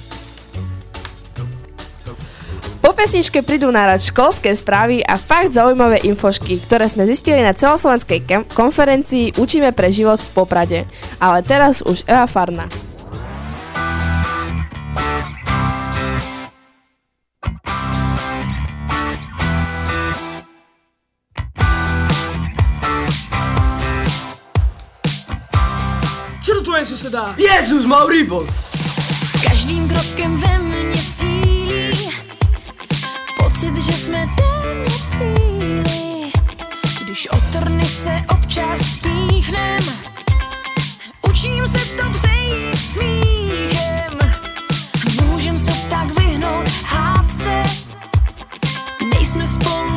Po 2.85 2.93
pesničke 2.93 3.41
prídu 3.41 3.73
nárad 3.73 4.01
školské 4.01 4.53
správy 4.53 5.01
a 5.01 5.17
fakt 5.17 5.57
zaujímavé 5.57 6.05
infošky, 6.05 6.61
ktoré 6.65 6.85
sme 6.85 7.09
zistili 7.09 7.41
na 7.41 7.53
celoslovenskej 7.57 8.25
konferencii 8.53 9.41
Učíme 9.41 9.73
pre 9.73 9.89
život 9.89 10.21
v 10.21 10.29
Poprade. 10.37 10.79
Ale 11.17 11.41
teraz 11.41 11.81
už 11.81 12.05
Eva 12.05 12.29
Farna. 12.29 12.90
Suseda? 27.11 27.35
Jezus, 27.37 27.85
Mauribox! 27.85 28.53
S 29.23 29.43
každým 29.43 29.89
krokem 29.89 30.37
ve 30.37 30.59
mně 30.59 30.97
sílí 30.97 32.09
Pocit, 33.37 33.77
že 33.77 33.93
jsme 33.93 34.29
téměř 34.37 35.01
síly 35.01 36.31
Když 37.03 37.27
o 37.31 37.37
trny 37.51 37.85
se 37.85 38.21
občas 38.29 38.79
spíchnem 38.79 39.79
Učím 41.29 41.67
se 41.67 41.79
to 41.79 42.09
přejít 42.09 42.77
smíchem 42.77 44.19
Můžem 45.25 45.59
se 45.59 45.71
tak 45.89 46.19
vyhnout 46.19 46.67
hádce 46.83 47.63
Nejsme 49.13 49.47
spolu 49.47 49.90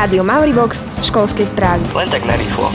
Rádio 0.00 0.24
Mauribox, 0.24 0.80
školské 1.04 1.44
správy. 1.44 1.84
Len 1.92 2.08
tak 2.08 2.24
narýchlo. 2.24 2.72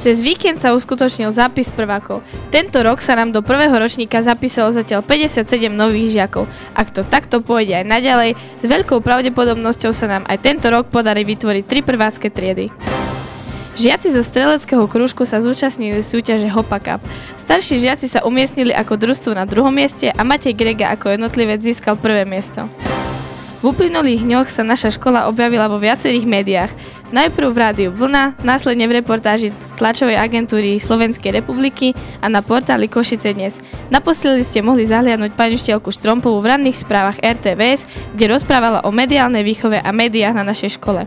Cez 0.00 0.24
víkend 0.24 0.64
sa 0.64 0.72
uskutočnil 0.72 1.28
zápis 1.28 1.68
prvákov. 1.68 2.24
Tento 2.48 2.80
rok 2.80 3.04
sa 3.04 3.12
nám 3.12 3.36
do 3.36 3.44
prvého 3.44 3.76
ročníka 3.76 4.24
zapísalo 4.24 4.72
zatiaľ 4.72 5.04
57 5.04 5.44
nových 5.76 6.16
žiakov. 6.16 6.48
Ak 6.72 6.88
to 6.88 7.04
takto 7.04 7.44
pôjde 7.44 7.84
aj 7.84 7.84
naďalej, 7.84 8.30
s 8.32 8.64
veľkou 8.64 9.04
pravdepodobnosťou 9.04 9.92
sa 9.92 10.08
nám 10.08 10.24
aj 10.32 10.40
tento 10.40 10.72
rok 10.72 10.88
podarí 10.88 11.28
vytvoriť 11.28 11.64
tri 11.68 11.84
prvácké 11.84 12.32
triedy. 12.32 12.72
Žiaci 13.76 14.08
zo 14.08 14.24
streleckého 14.24 14.88
krúžku 14.88 15.28
sa 15.28 15.36
zúčastnili 15.36 16.00
súťaže 16.00 16.48
Hopa 16.48 16.80
Cup. 16.80 17.04
Starší 17.44 17.76
žiaci 17.76 18.08
sa 18.08 18.24
umiestnili 18.24 18.72
ako 18.72 18.96
družstvo 18.96 19.36
na 19.36 19.44
druhom 19.44 19.68
mieste 19.68 20.08
a 20.08 20.24
Matej 20.24 20.56
Grega 20.56 20.96
ako 20.96 21.12
jednotlivec 21.12 21.60
získal 21.60 22.00
prvé 22.00 22.24
miesto. 22.24 22.72
V 23.60 23.76
uplynulých 23.76 24.24
dňoch 24.24 24.48
sa 24.48 24.64
naša 24.64 24.96
škola 24.96 25.28
objavila 25.28 25.68
vo 25.68 25.76
viacerých 25.76 26.24
médiách. 26.24 26.72
Najprv 27.12 27.52
v 27.52 27.58
rádiu 27.60 27.90
Vlna, 27.92 28.40
následne 28.40 28.88
v 28.88 29.04
reportáži 29.04 29.52
z 29.52 29.70
tlačovej 29.76 30.16
agentúry 30.16 30.80
Slovenskej 30.80 31.36
republiky 31.36 31.92
a 32.24 32.32
na 32.32 32.40
portáli 32.40 32.88
Košice 32.88 33.36
dnes. 33.36 33.60
Naposledy 33.92 34.40
ste 34.48 34.64
mohli 34.64 34.88
zahliadnúť 34.88 35.36
pani 35.36 35.60
učiteľku 35.60 35.92
Štrompovú 35.92 36.40
v 36.40 36.48
ranných 36.48 36.80
správach 36.80 37.20
RTVS, 37.20 37.84
kde 38.16 38.24
rozprávala 38.32 38.88
o 38.88 38.90
mediálnej 38.92 39.44
výchove 39.44 39.76
a 39.76 39.90
médiách 39.92 40.32
na 40.32 40.48
našej 40.48 40.80
škole. 40.80 41.04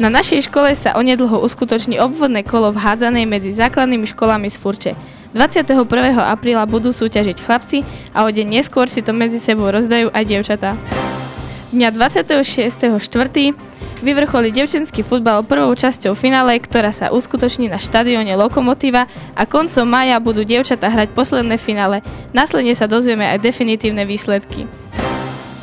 Na 0.00 0.08
našej 0.08 0.48
škole 0.48 0.72
sa 0.72 0.96
onedlho 0.96 1.44
uskutoční 1.44 2.00
obvodné 2.00 2.40
kolo 2.40 2.72
v 2.72 2.80
hádzanej 2.80 3.28
medzi 3.28 3.52
základnými 3.52 4.08
školami 4.08 4.48
z 4.48 4.56
Furče. 4.56 4.92
21. 5.36 5.76
apríla 6.16 6.64
budú 6.64 6.88
súťažiť 6.88 7.36
chlapci 7.44 7.84
a 8.16 8.24
o 8.24 8.32
deň 8.32 8.48
neskôr 8.48 8.88
si 8.88 9.04
to 9.04 9.12
medzi 9.12 9.36
sebou 9.36 9.68
rozdajú 9.68 10.08
aj 10.08 10.24
dievčatá. 10.24 10.72
Dňa 11.76 11.92
26.4. 11.92 12.96
vyvrcholí 14.00 14.48
devčenský 14.48 15.04
futbal 15.04 15.44
prvou 15.44 15.76
časťou 15.76 16.16
finále, 16.16 16.56
ktorá 16.56 16.96
sa 16.96 17.12
uskutoční 17.12 17.68
na 17.68 17.76
štadióne 17.76 18.40
Lokomotíva 18.40 19.04
a 19.36 19.42
koncom 19.44 19.84
maja 19.84 20.16
budú 20.16 20.48
dievčatá 20.48 20.88
hrať 20.88 21.12
posledné 21.12 21.60
finále. 21.60 22.00
Následne 22.32 22.72
sa 22.72 22.88
dozvieme 22.88 23.28
aj 23.28 23.44
definitívne 23.44 24.08
výsledky. 24.08 24.64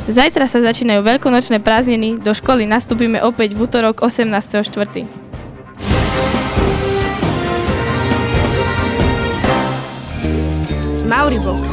Zajtra 0.08 0.48
sa 0.48 0.64
začínajú 0.64 1.04
veľkonočné 1.04 1.60
prázdniny, 1.60 2.24
do 2.24 2.32
školy 2.32 2.64
nastúpime 2.64 3.20
opäť 3.20 3.60
v 3.60 3.68
útorok 3.68 4.02
18.4. 4.08 5.04
Mauribox. 11.06 11.64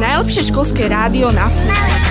Najlepšie 0.00 0.48
školské 0.48 0.88
rádio 0.90 1.28
na 1.30 1.46
svete. 1.46 2.04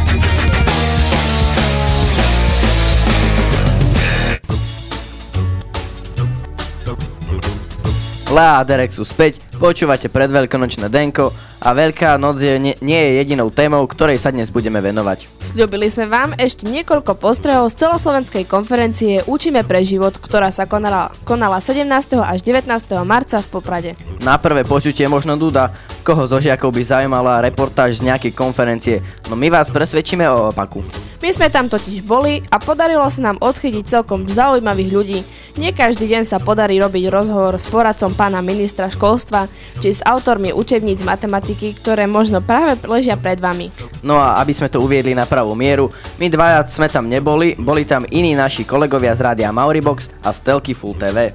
Lea 8.31 8.53
a 8.57 8.65
Derek 8.65 8.89
sú 8.89 9.05
späť, 9.05 9.42
počúvate 9.55 10.10
predveľkonočné 10.10 10.89
denko 10.89 11.31
a 11.63 11.72
Veľká 11.72 12.19
noc 12.19 12.43
je, 12.43 12.60
nie, 12.60 12.75
nie 12.83 13.00
je 13.00 13.12
jedinou 13.24 13.48
témou, 13.48 13.88
ktorej 13.88 14.19
sa 14.19 14.36
dnes 14.36 14.51
budeme 14.51 14.83
venovať. 14.83 15.31
Sľubili 15.39 15.88
sme 15.88 16.12
vám 16.12 16.36
ešte 16.36 16.67
niekoľko 16.67 17.15
postrehov 17.15 17.72
z 17.72 17.88
celoslovenskej 17.88 18.43
konferencie 18.45 19.24
Učíme 19.24 19.63
pre 19.63 19.81
život, 19.88 20.15
ktorá 20.19 20.51
sa 20.51 20.67
konala, 20.67 21.15
konala 21.24 21.63
17. 21.63 21.88
až 22.19 22.39
19. 22.43 22.67
marca 23.07 23.39
v 23.39 23.48
Poprade. 23.48 23.91
Na 24.19 24.36
prvé 24.36 24.67
počutie 24.67 25.07
možno 25.07 25.39
dúda, 25.39 25.72
koho 26.03 26.27
zo 26.27 26.38
žiakov 26.38 26.75
by 26.75 26.83
zaujímala 26.83 27.39
reportáž 27.39 28.03
z 28.03 28.12
nejakej 28.12 28.36
konferencie, 28.36 29.00
no 29.31 29.39
my 29.39 29.48
vás 29.48 29.72
presvedčíme 29.72 30.27
o 30.27 30.51
opaku. 30.51 30.83
My 31.24 31.31
sme 31.31 31.48
tam 31.48 31.72
totiž 31.72 32.03
boli 32.03 32.43
a 32.51 32.60
podarilo 32.60 33.07
sa 33.07 33.31
nám 33.31 33.39
odchytiť 33.39 33.88
celkom 33.88 34.27
zaujímavých 34.27 34.91
ľudí. 34.91 35.19
Nie 35.55 35.72
každý 35.72 36.12
deň 36.12 36.27
sa 36.27 36.43
podarí 36.43 36.75
robiť 36.83 37.07
rozhovor 37.07 37.55
s 37.55 37.63
poradcom 37.72 38.12
pána 38.12 38.43
ministra 38.43 38.91
školstva 38.91 39.48
či 39.79 39.95
s 39.95 40.03
autormi 40.03 40.51
učebníc 40.51 41.00
matematiky, 41.07 41.79
ktoré 41.79 42.12
možno 42.12 42.43
práve 42.43 42.75
ležia 42.83 43.15
pred 43.15 43.39
vami. 43.39 43.72
No 44.03 44.19
a 44.19 44.36
aby 44.43 44.51
sme 44.51 44.67
to 44.67 44.83
uviedli 44.83 45.15
na 45.15 45.24
pravú 45.24 45.55
mieru, 45.55 45.88
my 46.19 46.27
dvaja 46.27 46.67
sme 46.67 46.91
tam 46.91 47.07
neboli, 47.07 47.56
boli 47.56 47.88
tam 47.88 48.04
iní 48.12 48.36
naši 48.36 48.67
kolegovia 48.67 49.15
z 49.15 49.23
rádia 49.23 49.56
Mauribox 49.56 50.12
a 50.19 50.36
z 50.36 50.43
telky 50.43 50.75
Full 50.75 50.99
TV. 50.99 51.32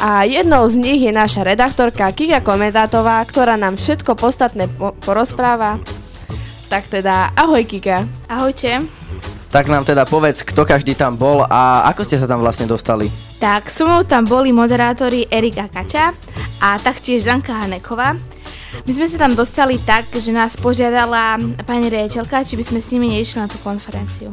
A 0.00 0.24
jednou 0.24 0.64
z 0.64 0.80
nich 0.80 1.04
je 1.04 1.12
naša 1.12 1.44
redaktorka 1.44 2.08
Kika 2.08 2.40
Komentátová, 2.40 3.20
ktorá 3.28 3.60
nám 3.60 3.76
všetko 3.76 4.16
podstatné 4.16 4.72
po- 4.72 4.96
porozpráva. 4.96 5.76
Tak 6.72 6.88
teda, 6.88 7.36
ahoj 7.36 7.60
Kika. 7.68 8.08
Ahojte. 8.24 8.80
Tak 9.52 9.68
nám 9.68 9.84
teda 9.84 10.08
povedz, 10.08 10.40
kto 10.40 10.64
každý 10.64 10.96
tam 10.96 11.20
bol 11.20 11.44
a 11.44 11.84
ako 11.92 12.08
ste 12.08 12.16
sa 12.16 12.24
tam 12.24 12.40
vlastne 12.40 12.64
dostali. 12.64 13.12
Tak, 13.42 13.68
so 13.68 13.84
mnou 13.84 14.06
tam 14.08 14.24
boli 14.24 14.56
moderátori 14.56 15.28
Erika 15.28 15.68
Kaťa 15.68 16.16
a 16.64 16.80
taktiež 16.80 17.28
Danka 17.28 17.58
Haneková. 17.58 18.16
My 18.86 18.92
sme 18.94 19.10
sa 19.10 19.20
tam 19.20 19.36
dostali 19.36 19.76
tak, 19.82 20.08
že 20.16 20.32
nás 20.32 20.56
požiadala 20.56 21.36
pani 21.68 21.92
riaditeľka, 21.92 22.46
či 22.46 22.56
by 22.56 22.64
sme 22.64 22.80
s 22.80 22.88
nimi 22.94 23.12
neišli 23.12 23.42
na 23.42 23.50
tú 23.50 23.60
konferenciu. 23.60 24.32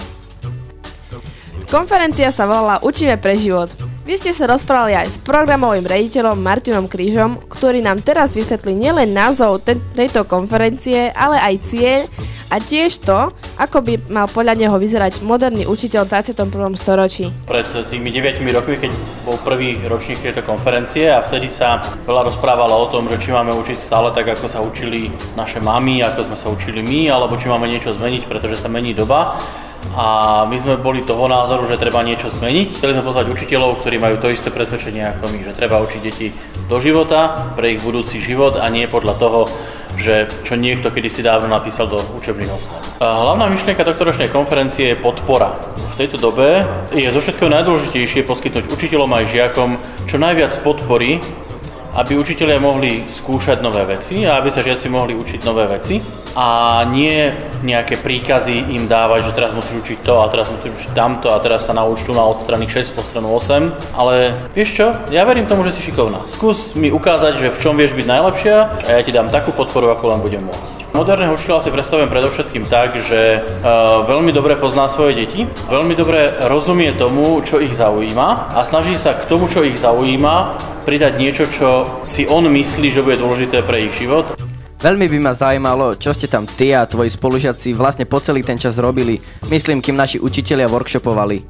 Konferencia 1.68 2.32
sa 2.32 2.48
volala 2.48 2.80
Učíme 2.80 3.20
pre 3.20 3.36
život. 3.36 3.68
Vy 4.08 4.16
ste 4.16 4.32
sa 4.32 4.48
rozprávali 4.48 4.96
aj 4.96 5.08
s 5.12 5.18
programovým 5.20 5.84
rediteľom 5.84 6.40
Martinom 6.40 6.88
Krížom, 6.88 7.44
ktorý 7.52 7.84
nám 7.84 8.00
teraz 8.00 8.32
vysvetlí 8.32 8.72
nielen 8.72 9.12
názov 9.12 9.60
te- 9.68 9.76
tejto 10.00 10.24
konferencie, 10.24 11.12
ale 11.12 11.36
aj 11.36 11.68
cieľ 11.68 12.08
a 12.48 12.56
tiež 12.64 13.04
to, 13.04 13.36
ako 13.60 13.84
by 13.84 14.00
mal 14.08 14.32
podľa 14.32 14.56
neho 14.64 14.80
vyzerať 14.80 15.20
moderný 15.28 15.68
učiteľ 15.68 16.08
v 16.08 16.24
21. 16.24 16.80
storočí. 16.80 17.36
Pred 17.52 17.92
tými 17.92 18.08
9 18.08 18.48
rokmi, 18.56 18.80
keď 18.80 18.96
bol 19.28 19.36
prvý 19.44 19.76
ročník 19.84 20.24
tejto 20.24 20.40
konferencie 20.40 21.12
a 21.12 21.20
vtedy 21.20 21.52
sa 21.52 21.84
veľa 22.08 22.32
rozprávalo 22.32 22.88
o 22.88 22.88
tom, 22.88 23.12
že 23.12 23.20
či 23.20 23.36
máme 23.36 23.52
učiť 23.60 23.76
stále 23.76 24.16
tak, 24.16 24.40
ako 24.40 24.48
sa 24.48 24.64
učili 24.64 25.12
naše 25.36 25.60
mamy, 25.60 26.00
ako 26.08 26.32
sme 26.32 26.38
sa 26.40 26.48
učili 26.48 26.80
my, 26.80 27.12
alebo 27.12 27.36
či 27.36 27.52
máme 27.52 27.68
niečo 27.68 27.92
zmeniť, 27.92 28.24
pretože 28.24 28.56
sa 28.56 28.72
mení 28.72 28.96
doba. 28.96 29.36
A 29.94 30.44
my 30.50 30.58
sme 30.60 30.76
boli 30.76 31.06
toho 31.06 31.30
názoru, 31.30 31.64
že 31.70 31.80
treba 31.80 32.04
niečo 32.04 32.28
zmeniť. 32.28 32.82
Chceli 32.82 32.96
sme 32.98 33.08
pozvať 33.08 33.32
učiteľov, 33.32 33.80
ktorí 33.80 34.02
majú 34.02 34.20
to 34.20 34.34
isté 34.34 34.52
presvedčenie 34.52 35.06
ako 35.16 35.32
my, 35.32 35.40
že 35.46 35.56
treba 35.56 35.80
učiť 35.80 36.02
deti 36.04 36.34
do 36.68 36.78
života, 36.82 37.54
pre 37.56 37.78
ich 37.78 37.82
budúci 37.86 38.20
život 38.20 38.60
a 38.60 38.68
nie 38.68 38.90
podľa 38.90 39.16
toho, 39.16 39.40
že 39.98 40.30
čo 40.46 40.54
niekto 40.54 40.94
kedysi 40.94 41.26
dávno 41.26 41.50
napísal 41.50 41.90
do 41.90 41.98
učebných 42.20 42.52
osnov. 42.54 42.80
Hlavná 43.02 43.50
myšlienka 43.50 43.82
tohto 43.82 44.06
ročnej 44.06 44.30
konferencie 44.30 44.94
je 44.94 45.02
podpora. 45.02 45.58
V 45.74 46.06
tejto 46.06 46.22
dobe 46.22 46.62
je 46.94 47.10
zo 47.10 47.18
všetkého 47.18 47.50
najdôležitejšie 47.50 48.22
poskytnúť 48.28 48.70
učiteľom 48.70 49.10
aj 49.10 49.26
žiakom 49.34 49.82
čo 50.06 50.22
najviac 50.22 50.54
podpory, 50.62 51.18
aby 51.98 52.14
učitelia 52.14 52.62
mohli 52.62 53.10
skúšať 53.10 53.66
nové 53.66 53.82
veci 53.90 54.22
a 54.22 54.38
aby 54.38 54.54
sa 54.54 54.62
žiaci 54.62 54.86
mohli 54.94 55.18
učiť 55.18 55.42
nové 55.42 55.66
veci 55.66 55.98
a 56.38 56.86
nie 56.86 57.34
nejaké 57.66 57.98
príkazy 57.98 58.78
im 58.78 58.86
dávať, 58.86 59.26
že 59.26 59.32
teraz 59.34 59.52
musíš 59.58 59.82
učiť 59.82 60.00
to 60.06 60.22
a 60.22 60.30
teraz 60.30 60.54
musíš 60.54 60.78
učiť 60.78 60.92
tamto 60.94 61.34
a 61.34 61.42
teraz 61.42 61.66
sa 61.66 61.74
nauč 61.74 62.06
tu 62.06 62.14
na 62.14 62.22
od 62.22 62.38
strany 62.38 62.70
6 62.70 62.94
po 62.94 63.02
stranu 63.02 63.34
8, 63.34 63.98
ale 63.98 64.38
vieš 64.54 64.78
čo, 64.78 64.88
ja 65.10 65.26
verím 65.26 65.50
tomu, 65.50 65.66
že 65.66 65.74
si 65.74 65.90
šikovná. 65.90 66.22
Skús 66.30 66.78
mi 66.78 66.94
ukázať, 66.94 67.42
že 67.42 67.48
v 67.50 67.58
čom 67.58 67.74
vieš 67.74 67.98
byť 67.98 68.06
najlepšia 68.06 68.56
a 68.86 68.90
ja 68.94 69.02
ti 69.02 69.10
dám 69.10 69.34
takú 69.34 69.50
podporu, 69.50 69.90
ako 69.90 70.14
len 70.14 70.20
budem 70.22 70.46
môcť. 70.46 70.94
Moderného 70.94 71.34
učiteľa 71.34 71.66
si 71.66 71.74
predstavujem 71.74 72.14
predovšetkým 72.14 72.70
tak, 72.70 72.94
že 73.02 73.42
uh, 73.42 74.06
veľmi 74.06 74.30
dobre 74.30 74.54
pozná 74.62 74.86
svoje 74.86 75.26
deti, 75.26 75.50
veľmi 75.66 75.98
dobre 75.98 76.38
rozumie 76.46 76.94
tomu, 76.94 77.42
čo 77.42 77.58
ich 77.58 77.74
zaujíma 77.74 78.54
a 78.54 78.62
snaží 78.62 78.94
sa 78.94 79.18
k 79.18 79.26
tomu, 79.26 79.50
čo 79.50 79.66
ich 79.66 79.82
zaujíma, 79.82 80.78
pridať 80.88 81.20
niečo, 81.20 81.44
čo 81.52 81.84
si 82.08 82.24
on 82.28 82.46
myslí, 82.48 82.88
že 82.92 83.04
bude 83.04 83.20
dôležité 83.20 83.64
pre 83.64 83.88
ich 83.88 83.94
život. 83.98 84.38
Veľmi 84.78 85.10
by 85.10 85.18
ma 85.18 85.34
zaujímalo, 85.34 85.98
čo 85.98 86.14
ste 86.14 86.30
tam 86.30 86.46
ty 86.46 86.70
a 86.70 86.86
tvoji 86.86 87.10
spolužiaci 87.10 87.74
vlastne 87.74 88.06
po 88.06 88.22
celý 88.22 88.46
ten 88.46 88.62
čas 88.62 88.78
robili, 88.78 89.18
myslím, 89.50 89.82
kým 89.82 89.98
naši 89.98 90.22
učitelia 90.22 90.70
workshopovali. 90.70 91.38
E, 91.42 91.46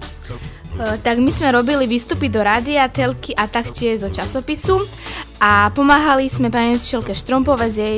tak 1.04 1.20
my 1.20 1.28
sme 1.28 1.52
robili 1.52 1.90
výstupy 1.92 2.32
do 2.32 2.40
rádia, 2.40 2.88
telky 2.88 3.36
a 3.36 3.52
taktiež 3.52 4.06
zo 4.06 4.10
časopisu 4.14 4.80
a 5.44 5.74
pomáhali 5.76 6.32
sme 6.32 6.48
pani 6.48 6.80
učiteľke 6.80 7.12
Štrompove 7.12 7.68
s 7.68 7.76
jej 7.76 7.98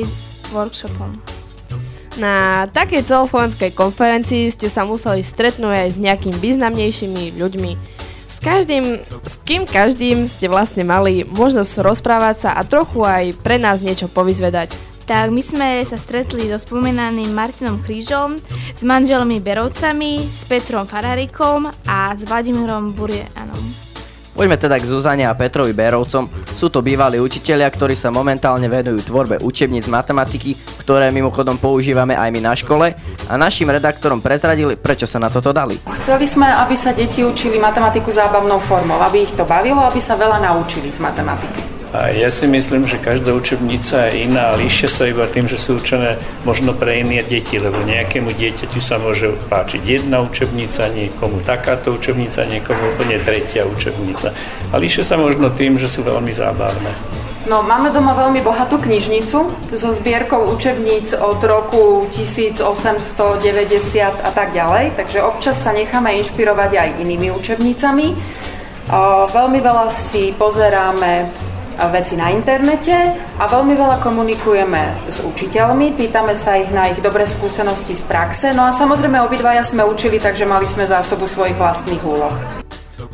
workshopom. 0.50 1.14
Na 2.18 2.66
takej 2.66 3.06
celoslovenskej 3.06 3.70
konferencii 3.70 4.50
ste 4.50 4.66
sa 4.66 4.82
museli 4.82 5.22
stretnúť 5.22 5.86
aj 5.86 5.88
s 5.94 5.98
nejakým 6.02 6.34
významnejšími 6.42 7.38
ľuďmi. 7.38 7.72
S 8.30 8.38
každým, 8.38 9.02
s 9.26 9.34
kým 9.42 9.66
každým 9.66 10.30
ste 10.30 10.46
vlastne 10.46 10.86
mali 10.86 11.26
možnosť 11.26 11.82
rozprávať 11.82 12.36
sa 12.46 12.50
a 12.54 12.62
trochu 12.62 13.02
aj 13.02 13.34
pre 13.42 13.58
nás 13.58 13.82
niečo 13.82 14.06
povyzvedať. 14.06 14.78
Tak 15.10 15.34
my 15.34 15.42
sme 15.42 15.68
sa 15.82 15.98
stretli 15.98 16.46
so 16.46 16.54
spomínaným 16.54 17.34
Martinom 17.34 17.82
Krížom, 17.82 18.38
s 18.70 18.86
manželmi 18.86 19.42
Berovcami, 19.42 20.22
s 20.22 20.46
Petrom 20.46 20.86
Fararikom 20.86 21.66
a 21.90 22.14
s 22.14 22.22
Vladimírom 22.22 22.94
Burianom. 22.94 23.89
Poďme 24.40 24.56
teda 24.56 24.80
k 24.80 24.88
Zuzane 24.88 25.28
a 25.28 25.36
Petrovi 25.36 25.76
Bérovcom. 25.76 26.32
Sú 26.56 26.72
to 26.72 26.80
bývalí 26.80 27.20
učitelia, 27.20 27.68
ktorí 27.68 27.92
sa 27.92 28.08
momentálne 28.08 28.72
venujú 28.72 29.04
tvorbe 29.04 29.36
učebníc 29.36 29.84
matematiky, 29.84 30.56
ktoré 30.80 31.12
mimochodom 31.12 31.60
používame 31.60 32.16
aj 32.16 32.32
my 32.32 32.40
na 32.40 32.56
škole 32.56 32.96
a 33.28 33.32
našim 33.36 33.68
redaktorom 33.68 34.24
prezradili, 34.24 34.80
prečo 34.80 35.04
sa 35.04 35.20
na 35.20 35.28
toto 35.28 35.52
dali. 35.52 35.76
Chceli 36.00 36.24
sme, 36.24 36.48
aby 36.56 36.72
sa 36.72 36.96
deti 36.96 37.20
učili 37.20 37.60
matematiku 37.60 38.08
zábavnou 38.08 38.64
formou, 38.64 38.96
aby 39.04 39.28
ich 39.28 39.36
to 39.36 39.44
bavilo, 39.44 39.84
aby 39.84 40.00
sa 40.00 40.16
veľa 40.16 40.40
naučili 40.40 40.88
z 40.88 41.04
matematiky. 41.04 41.69
A 41.90 42.14
ja 42.14 42.30
si 42.30 42.46
myslím, 42.46 42.86
že 42.86 43.02
každá 43.02 43.34
učebnica 43.34 44.06
je 44.14 44.30
iná 44.30 44.54
a 44.54 44.58
líšia 44.58 44.86
sa 44.86 45.10
iba 45.10 45.26
tým, 45.26 45.50
že 45.50 45.58
sú 45.58 45.74
určené 45.74 46.22
možno 46.46 46.70
pre 46.70 47.02
iné 47.02 47.26
deti, 47.26 47.58
lebo 47.58 47.82
nejakému 47.82 48.30
dieťaťu 48.30 48.78
sa 48.78 49.02
môže 49.02 49.34
páčiť 49.50 49.82
jedna 49.82 50.22
učebnica, 50.22 50.86
niekomu 50.86 51.42
takáto 51.42 51.90
učebnica, 51.98 52.46
niekomu 52.46 52.94
úplne 52.94 53.18
tretia 53.26 53.66
učebnica. 53.66 54.30
A 54.70 54.78
líšia 54.78 55.02
sa 55.02 55.18
možno 55.18 55.50
tým, 55.50 55.82
že 55.82 55.90
sú 55.90 56.06
veľmi 56.06 56.30
zábavné. 56.30 56.94
No, 57.50 57.66
máme 57.66 57.90
doma 57.90 58.14
veľmi 58.14 58.38
bohatú 58.38 58.78
knižnicu 58.78 59.38
so 59.74 59.88
zbierkou 59.90 60.46
učebníc 60.54 61.18
od 61.18 61.42
roku 61.42 62.06
1890 62.14 62.62
a 64.06 64.30
tak 64.30 64.54
ďalej, 64.54 64.94
takže 64.94 65.26
občas 65.26 65.58
sa 65.58 65.74
necháme 65.74 66.14
inšpirovať 66.22 66.70
aj 66.70 66.88
inými 67.02 67.34
učebnicami. 67.34 68.14
Veľmi 69.34 69.58
veľa 69.58 69.90
si 69.90 70.30
pozeráme 70.38 71.49
veci 71.88 72.18
na 72.18 72.28
internete 72.28 72.92
a 73.40 73.48
veľmi 73.48 73.72
veľa 73.72 74.04
komunikujeme 74.04 75.08
s 75.08 75.24
učiteľmi, 75.24 75.96
pýtame 75.96 76.36
sa 76.36 76.60
ich 76.60 76.68
na 76.68 76.92
ich 76.92 77.00
dobré 77.00 77.24
skúsenosti 77.24 77.96
z 77.96 78.04
praxe, 78.04 78.52
no 78.52 78.68
a 78.68 78.74
samozrejme 78.74 79.16
obidvaja 79.24 79.64
sme 79.64 79.86
učili, 79.86 80.20
takže 80.20 80.44
mali 80.44 80.68
sme 80.68 80.84
zásobu 80.84 81.24
svojich 81.24 81.56
vlastných 81.56 82.02
úloh. 82.04 82.60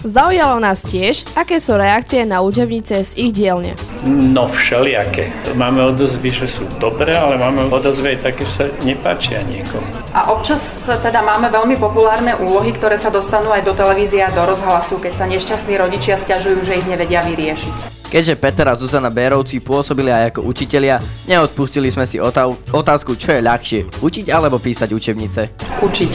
Zaujalo 0.07 0.63
nás 0.63 0.87
tiež, 0.87 1.27
aké 1.35 1.59
sú 1.59 1.75
reakcie 1.75 2.23
na 2.23 2.39
učebnice 2.39 3.03
z 3.03 3.11
ich 3.17 3.33
dielne. 3.35 3.75
No 4.07 4.47
všelijaké. 4.47 5.35
Máme 5.59 5.83
odozvy, 5.83 6.31
že 6.31 6.47
sú 6.47 6.63
dobré, 6.79 7.17
ale 7.17 7.35
máme 7.35 7.67
odozvy 7.73 8.15
aj 8.15 8.19
také, 8.23 8.47
že 8.47 8.55
sa 8.55 8.65
nepáčia 8.87 9.43
niekomu. 9.43 9.89
A 10.15 10.31
občas 10.31 10.87
teda 10.87 11.27
máme 11.27 11.51
veľmi 11.51 11.75
populárne 11.81 12.39
úlohy, 12.39 12.71
ktoré 12.77 13.01
sa 13.01 13.11
dostanú 13.11 13.51
aj 13.51 13.67
do 13.67 13.75
televízie 13.75 14.23
a 14.23 14.31
do 14.31 14.47
rozhlasu, 14.47 15.03
keď 15.03 15.13
sa 15.17 15.27
nešťastní 15.27 15.75
rodičia 15.75 16.15
stiažujú, 16.15 16.63
že 16.63 16.79
ich 16.79 16.87
nevedia 16.87 17.25
vyriešiť. 17.27 17.96
Keďže 18.07 18.39
Peter 18.39 18.67
a 18.71 18.79
Zuzana 18.79 19.11
Bérovci 19.11 19.59
pôsobili 19.59 20.15
aj 20.15 20.31
ako 20.31 20.47
učitelia, 20.47 21.03
neodpustili 21.27 21.91
sme 21.91 22.07
si 22.07 22.23
otázku, 22.23 23.19
čo 23.19 23.35
je 23.35 23.43
ľahšie, 23.43 23.81
učiť 23.99 24.27
alebo 24.31 24.63
písať 24.63 24.95
učebnice. 24.95 25.41
Učiť. 25.83 26.13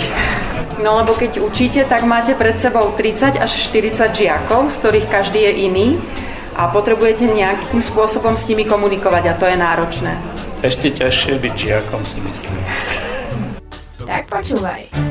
No 0.80 0.98
lebo 0.98 1.14
keď 1.14 1.44
učíte, 1.44 1.84
tak 1.86 2.08
máte 2.08 2.34
pred 2.34 2.58
sebou 2.58 2.96
30 2.96 3.38
až 3.38 3.52
40 3.70 4.18
žiakov, 4.18 4.72
z 4.72 4.76
ktorých 4.82 5.08
každý 5.12 5.40
je 5.46 5.54
iný 5.68 5.88
a 6.56 6.72
potrebujete 6.72 7.28
nejakým 7.28 7.84
spôsobom 7.84 8.40
s 8.40 8.48
nimi 8.48 8.64
komunikovať 8.64 9.24
a 9.30 9.34
to 9.38 9.46
je 9.52 9.58
náročné. 9.60 10.16
Ešte 10.64 10.96
ťažšie 10.96 11.38
byť 11.44 11.54
žiakom 11.54 12.02
si 12.08 12.18
myslím. 12.24 12.62
Tak 14.08 14.32
počúvaj. 14.32 15.11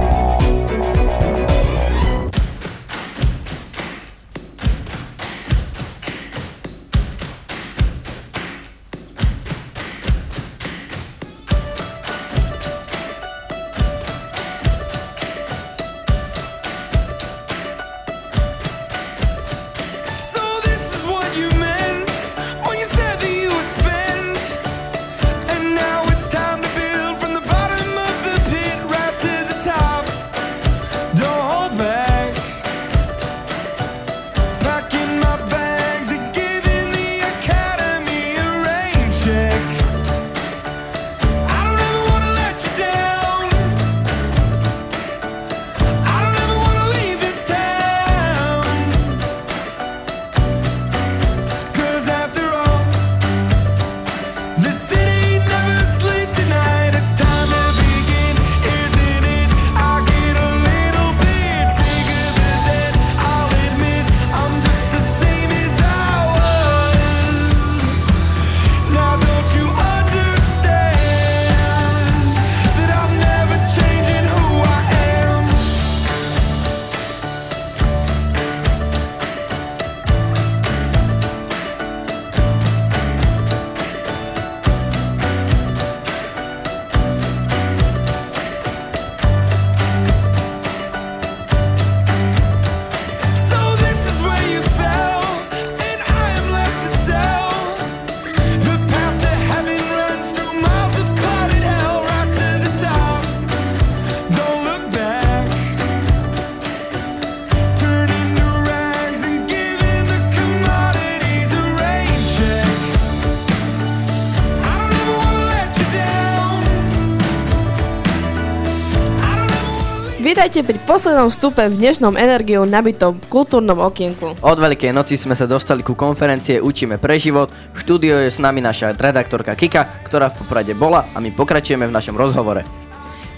Poslednom 120.91 121.31
vstupe 121.31 121.71
v 121.71 121.79
dnešnom 121.79 122.19
energiou 122.19 122.67
nabitom 122.67 123.15
kultúrnom 123.31 123.79
okienku. 123.79 124.35
Od 124.43 124.57
Veľkej 124.59 124.91
noci 124.91 125.15
sme 125.15 125.39
sa 125.39 125.47
dostali 125.47 125.87
ku 125.87 125.95
konferencie 125.95 126.59
Učíme 126.59 126.99
pre 126.99 127.15
život. 127.15 127.47
V 127.71 127.79
štúdiu 127.79 128.19
je 128.19 128.27
s 128.27 128.43
nami 128.43 128.59
naša 128.59 128.91
redaktorka 128.99 129.55
Kika, 129.55 130.03
ktorá 130.03 130.27
v 130.27 130.43
poprade 130.43 130.75
bola 130.75 131.07
a 131.15 131.23
my 131.23 131.31
pokračujeme 131.31 131.87
v 131.87 131.95
našom 131.95 132.19
rozhovore. 132.19 132.67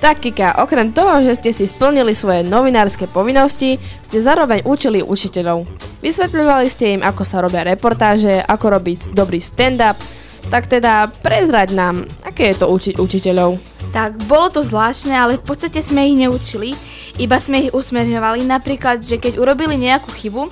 Tak 0.02 0.26
Kika, 0.26 0.66
okrem 0.66 0.98
toho, 0.98 1.22
že 1.22 1.38
ste 1.38 1.54
si 1.54 1.70
splnili 1.70 2.18
svoje 2.18 2.42
novinárske 2.42 3.06
povinnosti, 3.06 3.78
ste 4.02 4.18
zároveň 4.18 4.66
učili 4.66 5.06
učiteľov. 5.06 5.70
Vysvetľovali 6.02 6.66
ste 6.74 6.98
im, 6.98 7.06
ako 7.06 7.22
sa 7.22 7.46
robia 7.46 7.70
reportáže, 7.70 8.42
ako 8.50 8.82
robiť 8.82 9.14
dobrý 9.14 9.38
stand-up, 9.38 10.02
tak 10.50 10.66
teda 10.66 11.06
prezrať 11.22 11.70
nám, 11.78 12.10
aké 12.26 12.50
je 12.50 12.66
to 12.66 12.74
učiť 12.74 12.98
učiteľov. 12.98 13.73
Tak 13.94 14.26
bolo 14.26 14.50
to 14.50 14.66
zvláštne, 14.66 15.14
ale 15.14 15.38
v 15.38 15.46
podstate 15.46 15.78
sme 15.86 16.10
ich 16.10 16.18
neučili, 16.18 16.74
iba 17.22 17.38
sme 17.38 17.70
ich 17.70 17.72
usmerňovali. 17.78 18.42
Napríklad, 18.42 19.06
že 19.06 19.22
keď 19.22 19.38
urobili 19.38 19.78
nejakú 19.78 20.10
chybu, 20.10 20.50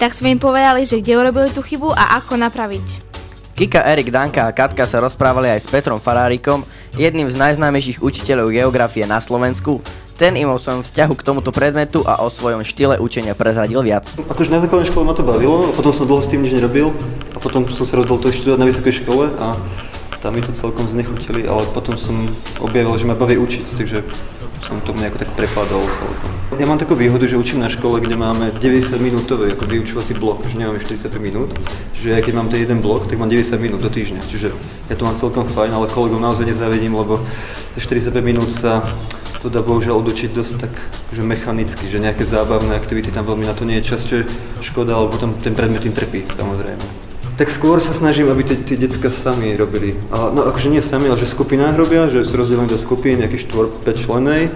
tak 0.00 0.16
sme 0.16 0.32
im 0.32 0.40
povedali, 0.40 0.88
že 0.88 0.96
kde 0.96 1.20
urobili 1.20 1.52
tú 1.52 1.60
chybu 1.60 1.92
a 1.92 2.16
ako 2.16 2.40
napraviť. 2.40 3.12
Kika, 3.52 3.84
Erik, 3.84 4.08
Danka 4.08 4.48
a 4.48 4.56
Katka 4.56 4.88
sa 4.88 5.04
rozprávali 5.04 5.52
aj 5.52 5.60
s 5.60 5.68
Petrom 5.68 6.00
Farárikom, 6.00 6.64
jedným 6.96 7.28
z 7.28 7.36
najznámejších 7.36 8.00
učiteľov 8.00 8.48
geografie 8.48 9.04
na 9.04 9.20
Slovensku. 9.20 9.84
Ten 10.16 10.40
im 10.40 10.48
o 10.48 10.56
svojom 10.56 10.80
vzťahu 10.80 11.12
k 11.20 11.24
tomuto 11.24 11.52
predmetu 11.52 12.00
a 12.08 12.24
o 12.24 12.32
svojom 12.32 12.64
štýle 12.64 12.96
učenia 12.96 13.36
prezradil 13.36 13.84
viac. 13.84 14.08
Akože 14.32 14.48
na 14.48 14.64
základnej 14.64 14.88
škole 14.88 15.04
ma 15.04 15.12
to 15.12 15.20
bavilo, 15.20 15.68
a 15.68 15.72
potom 15.76 15.92
som 15.92 16.08
dlho 16.08 16.24
s 16.24 16.32
tým 16.32 16.40
nič 16.40 16.56
nerobil 16.56 16.96
a 17.32 17.38
potom 17.40 17.68
som 17.68 17.84
sa 17.84 18.00
rozhodol 18.00 18.24
to 18.24 18.32
študovať 18.32 18.60
na 18.60 18.68
vysokej 18.72 18.94
škole 19.04 19.28
a 19.36 19.52
tam 20.20 20.36
mi 20.36 20.44
to 20.44 20.52
celkom 20.52 20.88
znechutili, 20.88 21.48
ale 21.48 21.64
potom 21.72 21.96
som 21.96 22.28
objavil, 22.60 22.92
že 23.00 23.08
ma 23.08 23.16
baví 23.16 23.40
učiť, 23.40 23.66
takže 23.76 24.04
on 24.68 24.80
to 24.84 24.92
mne 24.92 25.08
ako 25.08 25.18
tak 25.24 25.30
prepadol 25.34 25.80
celkom. 25.82 26.30
Ja 26.60 26.68
mám 26.68 26.76
takú 26.76 26.92
výhodu, 26.92 27.24
že 27.24 27.40
učím 27.40 27.64
na 27.64 27.72
škole, 27.72 28.04
kde 28.04 28.20
máme 28.20 28.52
90 28.60 29.00
minútový 29.00 29.56
ako 29.56 29.64
vyučovací 29.64 30.12
blok, 30.14 30.44
že 30.44 30.60
nemáme 30.60 30.76
45 30.76 31.16
minút. 31.16 31.56
Čiže 31.96 32.20
aj 32.20 32.22
keď 32.28 32.34
mám 32.36 32.52
ten 32.52 32.60
jeden 32.60 32.84
blok, 32.84 33.08
tak 33.08 33.16
mám 33.16 33.32
90 33.32 33.56
minút 33.56 33.80
do 33.80 33.88
týždňa. 33.88 34.20
Čiže 34.20 34.52
ja 34.92 34.94
to 34.94 35.08
mám 35.08 35.16
celkom 35.16 35.48
fajn, 35.48 35.72
ale 35.72 35.88
kolegov 35.88 36.20
naozaj 36.20 36.44
nezávidím, 36.44 37.00
lebo 37.00 37.24
za 37.74 37.80
45 37.80 38.20
minút 38.20 38.52
sa 38.52 38.84
to 39.40 39.48
dá 39.48 39.64
bohužiaľ 39.64 40.04
odučiť 40.04 40.36
dosť 40.36 40.54
tak 40.60 40.72
že 41.16 41.24
mechanicky, 41.24 41.88
že 41.88 41.96
nejaké 41.96 42.28
zábavné 42.28 42.76
aktivity 42.76 43.08
tam 43.08 43.24
veľmi 43.24 43.48
na 43.48 43.56
to 43.56 43.64
nie 43.64 43.80
je 43.80 43.88
čas, 43.96 44.04
čo 44.04 44.20
je 44.20 44.28
škoda, 44.60 44.92
alebo 44.92 45.16
potom 45.16 45.32
ten 45.40 45.56
predmet 45.56 45.80
tým 45.80 45.96
trpí, 45.96 46.28
samozrejme. 46.36 47.09
Tak 47.40 47.48
skôr 47.48 47.80
sa 47.80 47.96
snažím, 47.96 48.28
aby 48.28 48.44
tie, 48.44 48.60
tie 48.60 48.76
decka 48.76 49.08
sami 49.08 49.56
robili. 49.56 49.96
A, 50.12 50.28
no 50.28 50.44
akože 50.44 50.68
nie 50.68 50.84
sami, 50.84 51.08
ale 51.08 51.16
že 51.16 51.24
v 51.24 51.40
skupinách 51.40 51.72
robia, 51.72 52.12
že 52.12 52.28
sú 52.28 52.36
rozdelení 52.36 52.68
do 52.68 52.76
skupín, 52.76 53.16
nejaký 53.16 53.40
4-5 53.48 53.96
členej, 53.96 54.52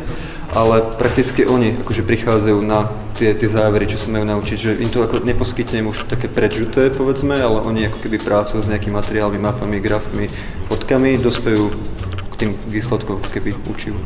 ale 0.53 0.85
prakticky 1.01 1.49
oni 1.49 1.81
akože 1.81 2.05
prichádzajú 2.05 2.61
na 2.61 2.92
tie, 3.16 3.33
tie 3.33 3.49
závery, 3.49 3.88
čo 3.88 3.97
sa 3.97 4.12
majú 4.12 4.29
naučiť, 4.29 4.59
že 4.61 4.70
im 4.85 4.92
to 4.92 5.01
ako 5.01 5.25
neposkytnem 5.25 5.88
už 5.88 6.12
také 6.12 6.29
prečuté, 6.29 6.92
povedzme, 6.92 7.40
ale 7.40 7.64
oni 7.64 7.88
ako 7.88 8.05
keby 8.05 8.20
prácu 8.20 8.61
s 8.61 8.68
nejakými 8.68 9.01
materiálmi, 9.01 9.40
mapami, 9.40 9.81
grafmi, 9.81 10.29
fotkami 10.68 11.16
dospejú 11.16 11.73
k 12.05 12.35
tým 12.37 12.51
výsledkom, 12.68 13.16
keby 13.33 13.57
učil. 13.64 13.97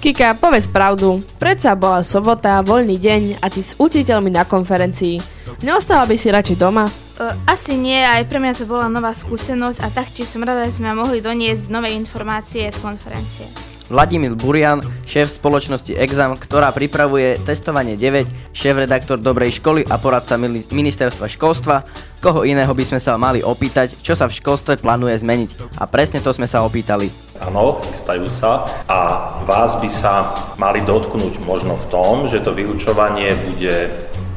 Kika, 0.00 0.32
povedz 0.40 0.64
pravdu. 0.64 1.20
Predsa 1.36 1.76
bola 1.76 2.00
sobota, 2.00 2.56
voľný 2.64 2.96
deň 2.96 3.44
a 3.44 3.52
ty 3.52 3.60
s 3.60 3.76
učiteľmi 3.76 4.32
na 4.32 4.48
konferencii. 4.48 5.20
Neostala 5.60 6.08
by 6.08 6.16
si 6.16 6.32
radšej 6.32 6.56
doma? 6.56 7.07
Uh, 7.18 7.34
asi 7.50 7.74
nie, 7.74 7.98
aj 7.98 8.30
pre 8.30 8.38
mňa 8.38 8.62
to 8.62 8.70
bola 8.70 8.86
nová 8.86 9.10
skúsenosť 9.10 9.82
a 9.82 9.90
taktiež 9.90 10.30
som 10.30 10.46
rada, 10.46 10.70
že 10.70 10.78
sme 10.78 10.94
mohli 10.94 11.18
doniesť 11.18 11.66
nové 11.66 11.90
informácie 11.98 12.70
z 12.70 12.78
konferencie. 12.78 13.50
Vladimír 13.88 14.36
Burian, 14.36 14.84
šéf 15.08 15.40
spoločnosti 15.40 15.96
Exam, 15.96 16.36
ktorá 16.36 16.68
pripravuje 16.76 17.40
testovanie 17.40 17.96
9, 17.96 18.52
šéf-redaktor 18.52 19.16
Dobrej 19.16 19.64
školy 19.64 19.80
a 19.88 19.96
poradca 19.96 20.36
ministerstva 20.68 21.24
školstva. 21.24 21.88
Koho 22.20 22.44
iného 22.44 22.68
by 22.68 22.84
sme 22.84 23.00
sa 23.00 23.16
mali 23.16 23.40
opýtať, 23.40 23.96
čo 24.04 24.12
sa 24.12 24.28
v 24.28 24.36
školstve 24.36 24.78
plánuje 24.84 25.24
zmeniť. 25.24 25.80
A 25.80 25.88
presne 25.88 26.20
to 26.20 26.28
sme 26.36 26.44
sa 26.44 26.68
opýtali. 26.68 27.08
Áno, 27.40 27.80
chystajú 27.88 28.28
sa 28.28 28.68
a 28.86 29.00
vás 29.48 29.80
by 29.80 29.88
sa 29.88 30.36
mali 30.60 30.84
dotknúť 30.84 31.40
možno 31.40 31.72
v 31.74 31.88
tom, 31.88 32.14
že 32.28 32.44
to 32.44 32.52
vyučovanie 32.52 33.32
bude 33.40 33.88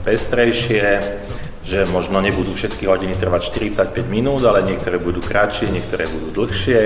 pestrejšie, 0.07 1.03
že 1.61 1.85
možno 1.89 2.21
nebudú 2.21 2.53
všetky 2.53 2.89
hodiny 2.89 3.13
trvať 3.17 3.53
45 3.53 4.05
minút, 4.09 4.41
ale 4.45 4.65
niektoré 4.65 4.97
budú 4.97 5.21
kratšie, 5.21 5.69
niektoré 5.69 6.09
budú 6.09 6.45
dlhšie 6.45 6.79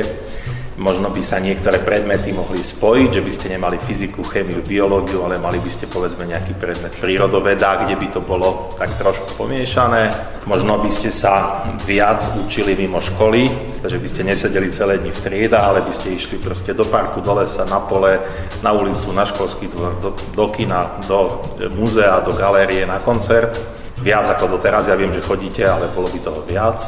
Možno 0.76 1.08
by 1.08 1.24
sa 1.24 1.40
niektoré 1.40 1.80
predmety 1.80 2.36
mohli 2.36 2.60
spojiť, 2.60 3.10
že 3.16 3.24
by 3.24 3.32
ste 3.32 3.48
nemali 3.56 3.80
fyziku, 3.80 4.28
chémiu, 4.28 4.60
biológiu, 4.60 5.24
ale 5.24 5.40
mali 5.40 5.56
by 5.56 5.72
ste 5.72 5.88
povedzme 5.88 6.28
nejaký 6.28 6.52
predmet 6.60 6.92
prírodoveda, 7.00 7.80
kde 7.88 7.96
by 7.96 8.08
to 8.12 8.20
bolo 8.20 8.76
tak 8.76 8.92
trošku 9.00 9.40
pomiešané. 9.40 10.12
Možno 10.44 10.76
by 10.76 10.92
ste 10.92 11.16
sa 11.16 11.64
viac 11.88 12.20
učili 12.44 12.76
mimo 12.76 13.00
školy, 13.00 13.48
takže 13.80 14.04
by 14.04 14.08
ste 14.12 14.22
nesedeli 14.28 14.68
celé 14.68 15.00
dni 15.00 15.16
v 15.16 15.24
trieda, 15.24 15.64
ale 15.64 15.80
by 15.80 15.96
ste 15.96 16.12
išli 16.12 16.44
proste 16.44 16.76
do 16.76 16.84
parku, 16.84 17.24
do 17.24 17.32
lesa, 17.32 17.64
na 17.72 17.80
pole, 17.80 18.20
na 18.60 18.76
ulicu, 18.76 19.16
na 19.16 19.24
školský 19.24 19.72
dvor, 19.72 19.96
do, 20.04 20.12
do 20.12 20.46
kina, 20.52 21.00
do 21.08 21.40
múzea, 21.72 22.20
do 22.20 22.36
galérie, 22.36 22.84
na 22.84 23.00
koncert. 23.00 23.56
Viac 24.04 24.28
ako 24.28 24.60
doteraz, 24.60 24.92
ja 24.92 25.00
viem, 25.00 25.14
že 25.16 25.24
chodíte, 25.24 25.64
ale 25.64 25.88
bolo 25.96 26.12
by 26.12 26.20
toho 26.20 26.44
viac. 26.44 26.80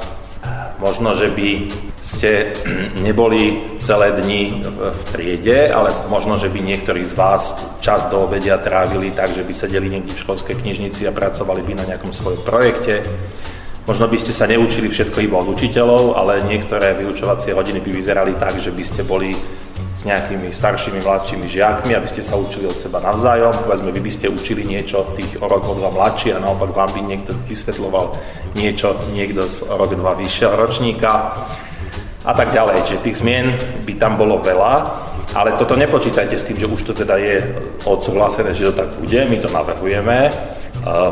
Možno, 0.77 1.17
že 1.17 1.33
by 1.33 1.71
ste 2.03 2.53
neboli 3.05 3.73
celé 3.79 4.13
dni 4.13 4.61
v 4.67 5.01
triede, 5.09 5.71
ale 5.71 5.89
možno, 6.11 6.35
že 6.35 6.51
by 6.51 6.59
niektorí 6.59 7.01
z 7.07 7.15
vás 7.15 7.57
čas 7.79 8.05
do 8.11 8.27
obedia 8.27 8.59
trávili 8.59 9.15
tak, 9.15 9.31
že 9.31 9.47
by 9.47 9.53
sedeli 9.55 9.87
niekde 9.87 10.13
v 10.13 10.23
školskej 10.23 10.59
knižnici 10.59 11.07
a 11.07 11.15
pracovali 11.15 11.63
by 11.63 11.73
na 11.79 11.85
nejakom 11.95 12.11
svojom 12.11 12.43
projekte. 12.43 13.01
Možno 13.87 14.11
by 14.11 14.19
ste 14.19 14.35
sa 14.35 14.51
neučili 14.51 14.91
všetko 14.91 15.23
iba 15.23 15.39
od 15.39 15.47
učiteľov, 15.47 16.19
ale 16.19 16.43
niektoré 16.43 16.91
vyučovacie 16.99 17.55
hodiny 17.55 17.79
by 17.79 17.91
vyzerali 17.95 18.35
tak, 18.35 18.59
že 18.59 18.75
by 18.75 18.83
ste 18.83 19.07
boli 19.07 19.31
s 19.97 20.05
nejakými 20.05 20.53
staršími, 20.53 21.01
mladšími 21.01 21.49
žiakmi, 21.49 21.97
aby 21.97 22.05
ste 22.05 22.21
sa 22.21 22.38
učili 22.38 22.69
od 22.69 22.77
seba 22.77 23.01
navzájom. 23.01 23.65
Povedzme, 23.65 23.89
vy 23.89 23.97
by 23.97 24.12
ste 24.13 24.29
učili 24.29 24.62
niečo 24.62 25.10
tých 25.17 25.41
o 25.41 25.49
rok, 25.49 25.65
o 25.65 25.73
dva 25.73 25.89
mladší 25.89 26.38
a 26.38 26.43
naopak 26.43 26.69
vám 26.69 26.93
by 26.93 27.01
niekto 27.01 27.33
vysvetloval 27.49 28.13
niečo, 28.53 28.93
niekto 29.17 29.49
z 29.49 29.65
rok, 29.73 29.97
dva 29.97 30.13
vyššieho 30.13 30.53
ročníka 30.53 31.41
a 32.21 32.33
tak 32.38 32.53
ďalej. 32.53 32.86
Čiže 32.86 33.03
tých 33.10 33.19
zmien 33.25 33.57
by 33.89 33.93
tam 33.97 34.21
bolo 34.21 34.38
veľa, 34.38 34.73
ale 35.33 35.57
toto 35.57 35.73
nepočítajte 35.73 36.38
s 36.38 36.45
tým, 36.45 36.62
že 36.62 36.69
už 36.69 36.81
to 36.86 36.93
teda 36.93 37.17
je 37.17 37.41
odsúhlasené, 37.89 38.53
že 38.53 38.69
to 38.69 38.77
tak 38.77 38.93
bude, 39.01 39.17
my 39.17 39.38
to 39.41 39.49
navrhujeme, 39.49 40.29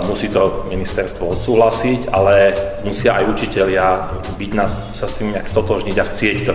musí 0.06 0.30
to 0.30 0.69
ministerstvo 0.69 1.34
odsúhlasiť, 1.41 2.13
ale 2.13 2.54
musia 2.86 3.17
aj 3.17 3.34
učitelia 3.34 4.13
byť 4.38 4.52
na, 4.54 4.69
sa 4.93 5.10
s 5.10 5.17
tým 5.17 5.34
nejak 5.34 5.50
stotožniť 5.50 5.95
a 5.98 6.06
chcieť 6.06 6.38
to. 6.45 6.54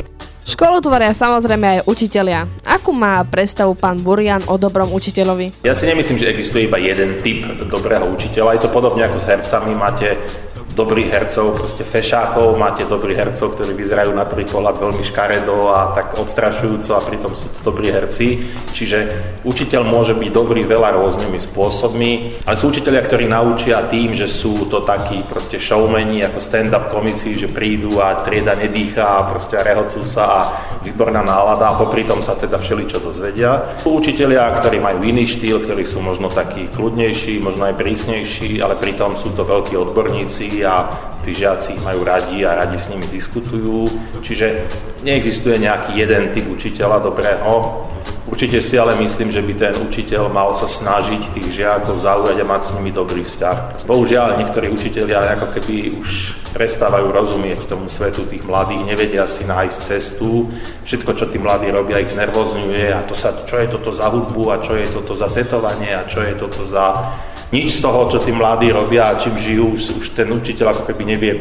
Školu 0.51 0.83
tvoria 0.83 1.15
samozrejme 1.15 1.67
aj 1.79 1.81
učitelia. 1.87 2.43
Akú 2.67 2.91
má 2.91 3.23
predstavu 3.23 3.79
pán 3.79 4.03
Burian 4.03 4.43
o 4.51 4.59
dobrom 4.59 4.91
učiteľovi? 4.91 5.63
Ja 5.63 5.79
si 5.79 5.87
nemyslím, 5.87 6.19
že 6.19 6.27
existuje 6.27 6.67
iba 6.67 6.75
jeden 6.75 7.23
typ 7.23 7.47
dobrého 7.71 8.03
učiteľa. 8.11 8.59
Je 8.59 8.67
to 8.67 8.75
podobne 8.75 9.07
ako 9.07 9.23
s 9.23 9.31
hercami. 9.31 9.79
Máte 9.79 10.19
dobrých 10.81 11.13
hercov, 11.13 11.61
proste 11.61 11.85
fešákov, 11.85 12.57
máte 12.57 12.89
dobrých 12.89 13.29
hercov, 13.29 13.53
ktorí 13.53 13.77
vyzerajú 13.77 14.17
na 14.17 14.25
prvý 14.25 14.49
pohľad 14.49 14.81
veľmi 14.81 15.05
škaredo 15.05 15.69
a 15.69 15.93
tak 15.93 16.17
odstrašujúco 16.17 16.97
a 16.97 17.05
pritom 17.05 17.37
sú 17.37 17.53
to 17.53 17.61
dobrí 17.61 17.93
herci. 17.93 18.41
Čiže 18.73 18.99
učiteľ 19.45 19.85
môže 19.85 20.17
byť 20.17 20.31
dobrý 20.33 20.65
veľa 20.65 20.97
rôznymi 20.97 21.37
spôsobmi, 21.37 22.11
ale 22.49 22.57
sú 22.57 22.73
učiteľia, 22.73 23.03
ktorí 23.05 23.29
naučia 23.29 23.85
tým, 23.93 24.17
že 24.17 24.25
sú 24.25 24.65
to 24.73 24.81
takí 24.81 25.21
proste 25.29 25.61
showmeni 25.61 26.25
ako 26.25 26.41
stand-up 26.41 26.89
komici, 26.89 27.37
že 27.37 27.53
prídu 27.53 28.01
a 28.01 28.25
trieda 28.25 28.57
nedýcha 28.57 29.05
a 29.05 29.27
proste 29.29 29.61
rehocú 29.61 30.01
sa 30.01 30.25
a 30.25 30.41
výborná 30.81 31.21
nálada 31.21 31.69
a 31.69 31.77
popri 31.77 32.09
tom 32.09 32.25
sa 32.25 32.39
teda 32.39 32.57
všeličo 32.57 33.03
dozvedia. 33.05 33.77
Sú 33.83 34.01
učiteľia, 34.01 34.49
ktorí 34.63 34.81
majú 34.81 35.05
iný 35.05 35.29
štýl, 35.29 35.61
ktorí 35.61 35.85
sú 35.85 36.01
možno 36.01 36.33
takí 36.33 36.71
kľudnejší, 36.73 37.43
možno 37.43 37.69
aj 37.69 37.77
prísnejší, 37.77 38.63
ale 38.63 38.79
pritom 38.79 39.19
sú 39.19 39.35
to 39.35 39.43
veľkí 39.45 39.75
odborníci 39.75 40.63
a 40.63 40.70
tí 41.21 41.37
žiaci 41.37 41.77
ich 41.77 41.83
majú 41.85 42.05
radi 42.05 42.43
a 42.45 42.65
radi 42.65 42.81
s 42.81 42.89
nimi 42.89 43.05
diskutujú. 43.13 43.87
Čiže 44.25 44.65
neexistuje 45.05 45.61
nejaký 45.61 45.97
jeden 45.97 46.33
typ 46.33 46.49
učiteľa 46.49 47.05
dobrého. 47.05 47.89
Určite 48.31 48.63
si 48.63 48.79
ale 48.79 48.95
myslím, 49.03 49.35
že 49.35 49.43
by 49.43 49.53
ten 49.59 49.75
učiteľ 49.75 50.31
mal 50.31 50.55
sa 50.55 50.71
snažiť 50.71 51.35
tých 51.35 51.51
žiakov 51.51 51.99
zaujať 51.99 52.39
a 52.39 52.47
mať 52.47 52.63
s 52.63 52.71
nimi 52.79 52.95
dobrý 52.95 53.27
vzťah. 53.27 53.83
Bohužiaľ, 53.91 54.39
niektorí 54.39 54.71
učiteľia 54.71 55.35
ako 55.35 55.51
keby 55.59 55.99
už 55.99 56.39
prestávajú 56.55 57.11
rozumieť 57.11 57.67
tomu 57.67 57.91
svetu 57.91 58.23
tých 58.31 58.47
mladých, 58.47 58.87
nevedia 58.87 59.27
si 59.27 59.43
nájsť 59.51 59.79
cestu. 59.83 60.47
Všetko, 60.87 61.11
čo 61.19 61.27
tí 61.27 61.43
mladí 61.43 61.75
robia, 61.75 61.99
ich 61.99 62.15
znervozňuje 62.15 62.95
a 62.95 63.03
to 63.03 63.19
sa, 63.19 63.35
čo 63.51 63.59
je 63.59 63.67
toto 63.67 63.91
za 63.91 64.07
hudbu 64.07 64.43
a 64.55 64.63
čo 64.63 64.79
je 64.79 64.87
toto 64.87 65.11
za 65.11 65.27
tetovanie 65.27 65.91
a 65.91 66.07
čo 66.07 66.23
je 66.23 66.35
toto 66.39 66.63
za 66.63 67.11
nič 67.51 67.79
z 67.79 67.83
toho, 67.83 68.07
čo 68.07 68.23
tí 68.23 68.31
mladí 68.31 68.71
robia 68.71 69.11
a 69.11 69.19
čím 69.19 69.35
žijú, 69.35 69.75
už, 69.75 69.83
už 69.99 70.07
ten 70.15 70.31
učiteľ 70.31 70.71
ako 70.71 70.83
keby 70.87 71.03
nevie 71.03 71.33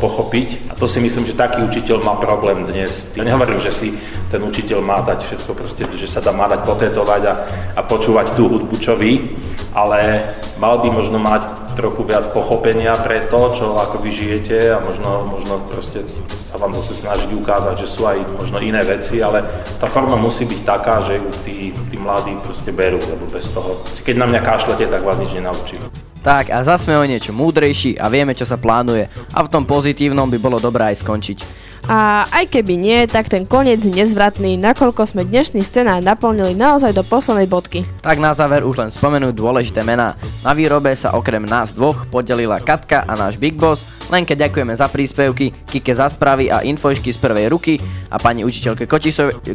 pochopiť. 0.00 0.72
A 0.72 0.76
to 0.76 0.88
si 0.88 1.04
myslím, 1.04 1.28
že 1.28 1.36
taký 1.36 1.60
učiteľ 1.60 2.00
má 2.00 2.16
problém 2.16 2.64
dnes. 2.64 3.08
Ja 3.12 3.28
nehovorím, 3.28 3.60
že 3.60 3.72
si 3.72 3.92
ten 4.32 4.40
učiteľ 4.40 4.80
má 4.80 5.04
dať 5.04 5.20
všetko 5.20 5.52
proste, 5.52 5.84
že 5.84 6.08
sa 6.08 6.24
dá 6.24 6.32
má 6.32 6.48
dať 6.48 6.64
potetovať 6.64 7.22
a, 7.28 7.34
a 7.76 7.80
počúvať 7.84 8.32
tú 8.32 8.48
hudbu, 8.48 8.74
čo 8.80 8.96
vy, 8.96 9.36
ale 9.76 10.24
mal 10.56 10.80
by 10.80 10.88
možno 10.88 11.20
mať 11.20 11.63
trochu 11.74 12.06
viac 12.06 12.30
pochopenia 12.30 12.94
pre 12.96 13.26
to, 13.26 13.50
čo 13.52 13.66
ako 13.82 13.98
vy 13.98 14.10
žijete 14.14 14.70
a 14.72 14.78
možno, 14.78 15.26
možno 15.26 15.58
proste 15.66 16.06
sa 16.30 16.56
vám 16.56 16.72
zase 16.78 16.94
snažiť 17.02 17.34
ukázať, 17.34 17.74
že 17.82 17.90
sú 17.90 18.06
aj 18.06 18.38
možno 18.38 18.62
iné 18.62 18.80
veci, 18.86 19.18
ale 19.18 19.42
tá 19.82 19.90
forma 19.90 20.14
musí 20.14 20.46
byť 20.46 20.60
taká, 20.62 21.02
že 21.02 21.18
ju 21.18 21.28
tí, 21.42 21.74
tí 21.74 21.96
mladí 21.98 22.38
proste 22.40 22.70
berú, 22.70 23.02
lebo 23.02 23.26
bez 23.26 23.50
toho, 23.50 23.82
keď 24.06 24.14
na 24.22 24.26
mňa 24.30 24.40
kašlete, 24.40 24.86
tak 24.86 25.02
vás 25.02 25.18
nič 25.18 25.34
nenaučím. 25.34 25.82
Tak 26.24 26.48
a 26.48 26.64
zase 26.64 26.88
sme 26.88 26.96
o 26.96 27.04
niečo 27.04 27.36
múdrejší 27.36 28.00
a 28.00 28.08
vieme, 28.08 28.32
čo 28.32 28.48
sa 28.48 28.56
plánuje 28.56 29.12
a 29.12 29.44
v 29.44 29.52
tom 29.52 29.68
pozitívnom 29.68 30.24
by 30.32 30.40
bolo 30.40 30.56
dobré 30.56 30.88
aj 30.88 31.04
skončiť. 31.04 31.38
A 31.84 32.24
aj 32.32 32.48
keby 32.48 32.80
nie, 32.80 33.04
tak 33.04 33.28
ten 33.28 33.44
koniec 33.44 33.84
je 33.84 33.92
nezvratný, 33.92 34.56
nakoľko 34.56 35.04
sme 35.04 35.28
dnešný 35.28 35.60
scenár 35.60 36.00
naplnili 36.00 36.56
naozaj 36.56 36.96
do 36.96 37.04
poslednej 37.04 37.44
bodky. 37.44 37.84
Tak 38.00 38.24
na 38.24 38.32
záver 38.32 38.64
už 38.64 38.80
len 38.80 38.88
spomenúť 38.88 39.36
dôležité 39.36 39.84
mená. 39.84 40.16
Na 40.40 40.56
výrobe 40.56 40.96
sa 40.96 41.12
okrem 41.12 41.44
nás 41.44 41.76
dvoch 41.76 42.08
podelila 42.08 42.56
Katka 42.56 43.04
a 43.04 43.12
náš 43.12 43.36
Big 43.36 43.52
Boss, 43.52 43.84
Lenke 44.08 44.36
ďakujeme 44.36 44.72
za 44.76 44.88
príspevky, 44.88 45.52
Kike 45.64 45.92
za 45.96 46.12
správy 46.12 46.52
a 46.52 46.60
infošky 46.60 47.12
z 47.12 47.20
prvej 47.20 47.52
ruky 47.52 47.80
a 48.12 48.20
pani 48.20 48.44
učiteľke 48.44 48.84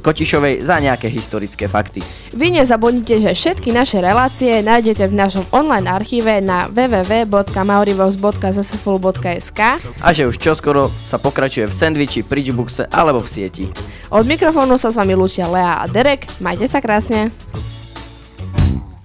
Kočišovej 0.02 0.66
za 0.66 0.82
nejaké 0.82 1.06
historické 1.06 1.70
fakty. 1.70 2.02
Vy 2.34 2.58
nezabudnite, 2.58 3.26
že 3.26 3.34
všetky 3.34 3.70
naše 3.74 4.02
relácie 4.02 4.62
nájdete 4.66 5.06
v 5.06 5.18
našom 5.18 5.46
online 5.54 5.86
archíve 5.86 6.42
na 6.42 6.59
www.maurivox.zsful.sk 6.68 9.62
a 9.80 10.10
že 10.12 10.28
už 10.28 10.36
čoskoro 10.36 10.92
sa 10.92 11.16
pokračuje 11.16 11.64
v 11.64 11.74
sendviči 11.74 12.10
či 12.10 12.26
Bridgebuxe 12.26 12.90
alebo 12.92 13.24
v 13.24 13.30
sieti. 13.30 13.66
Od 14.10 14.26
mikrofónu 14.26 14.76
sa 14.76 14.92
s 14.92 14.98
vami 14.98 15.14
lúčia 15.14 15.48
Lea 15.48 15.80
a 15.80 15.86
Derek. 15.86 16.26
Majte 16.44 16.66
sa 16.66 16.82
krásne. 16.82 17.30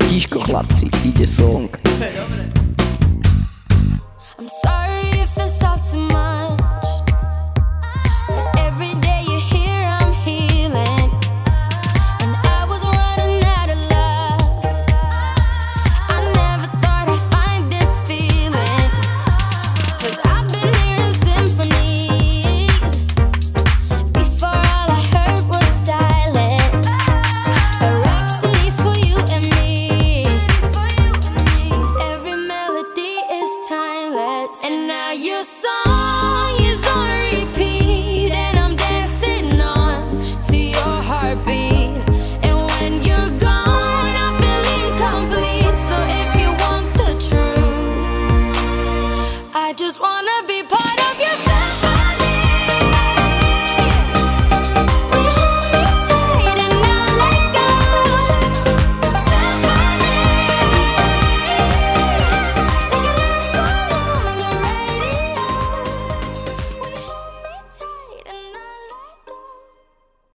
Tiško 0.01 0.41
chlapci, 0.43 0.89
ide 1.05 1.29
song. 1.29 1.69
Dobre. 2.01 2.64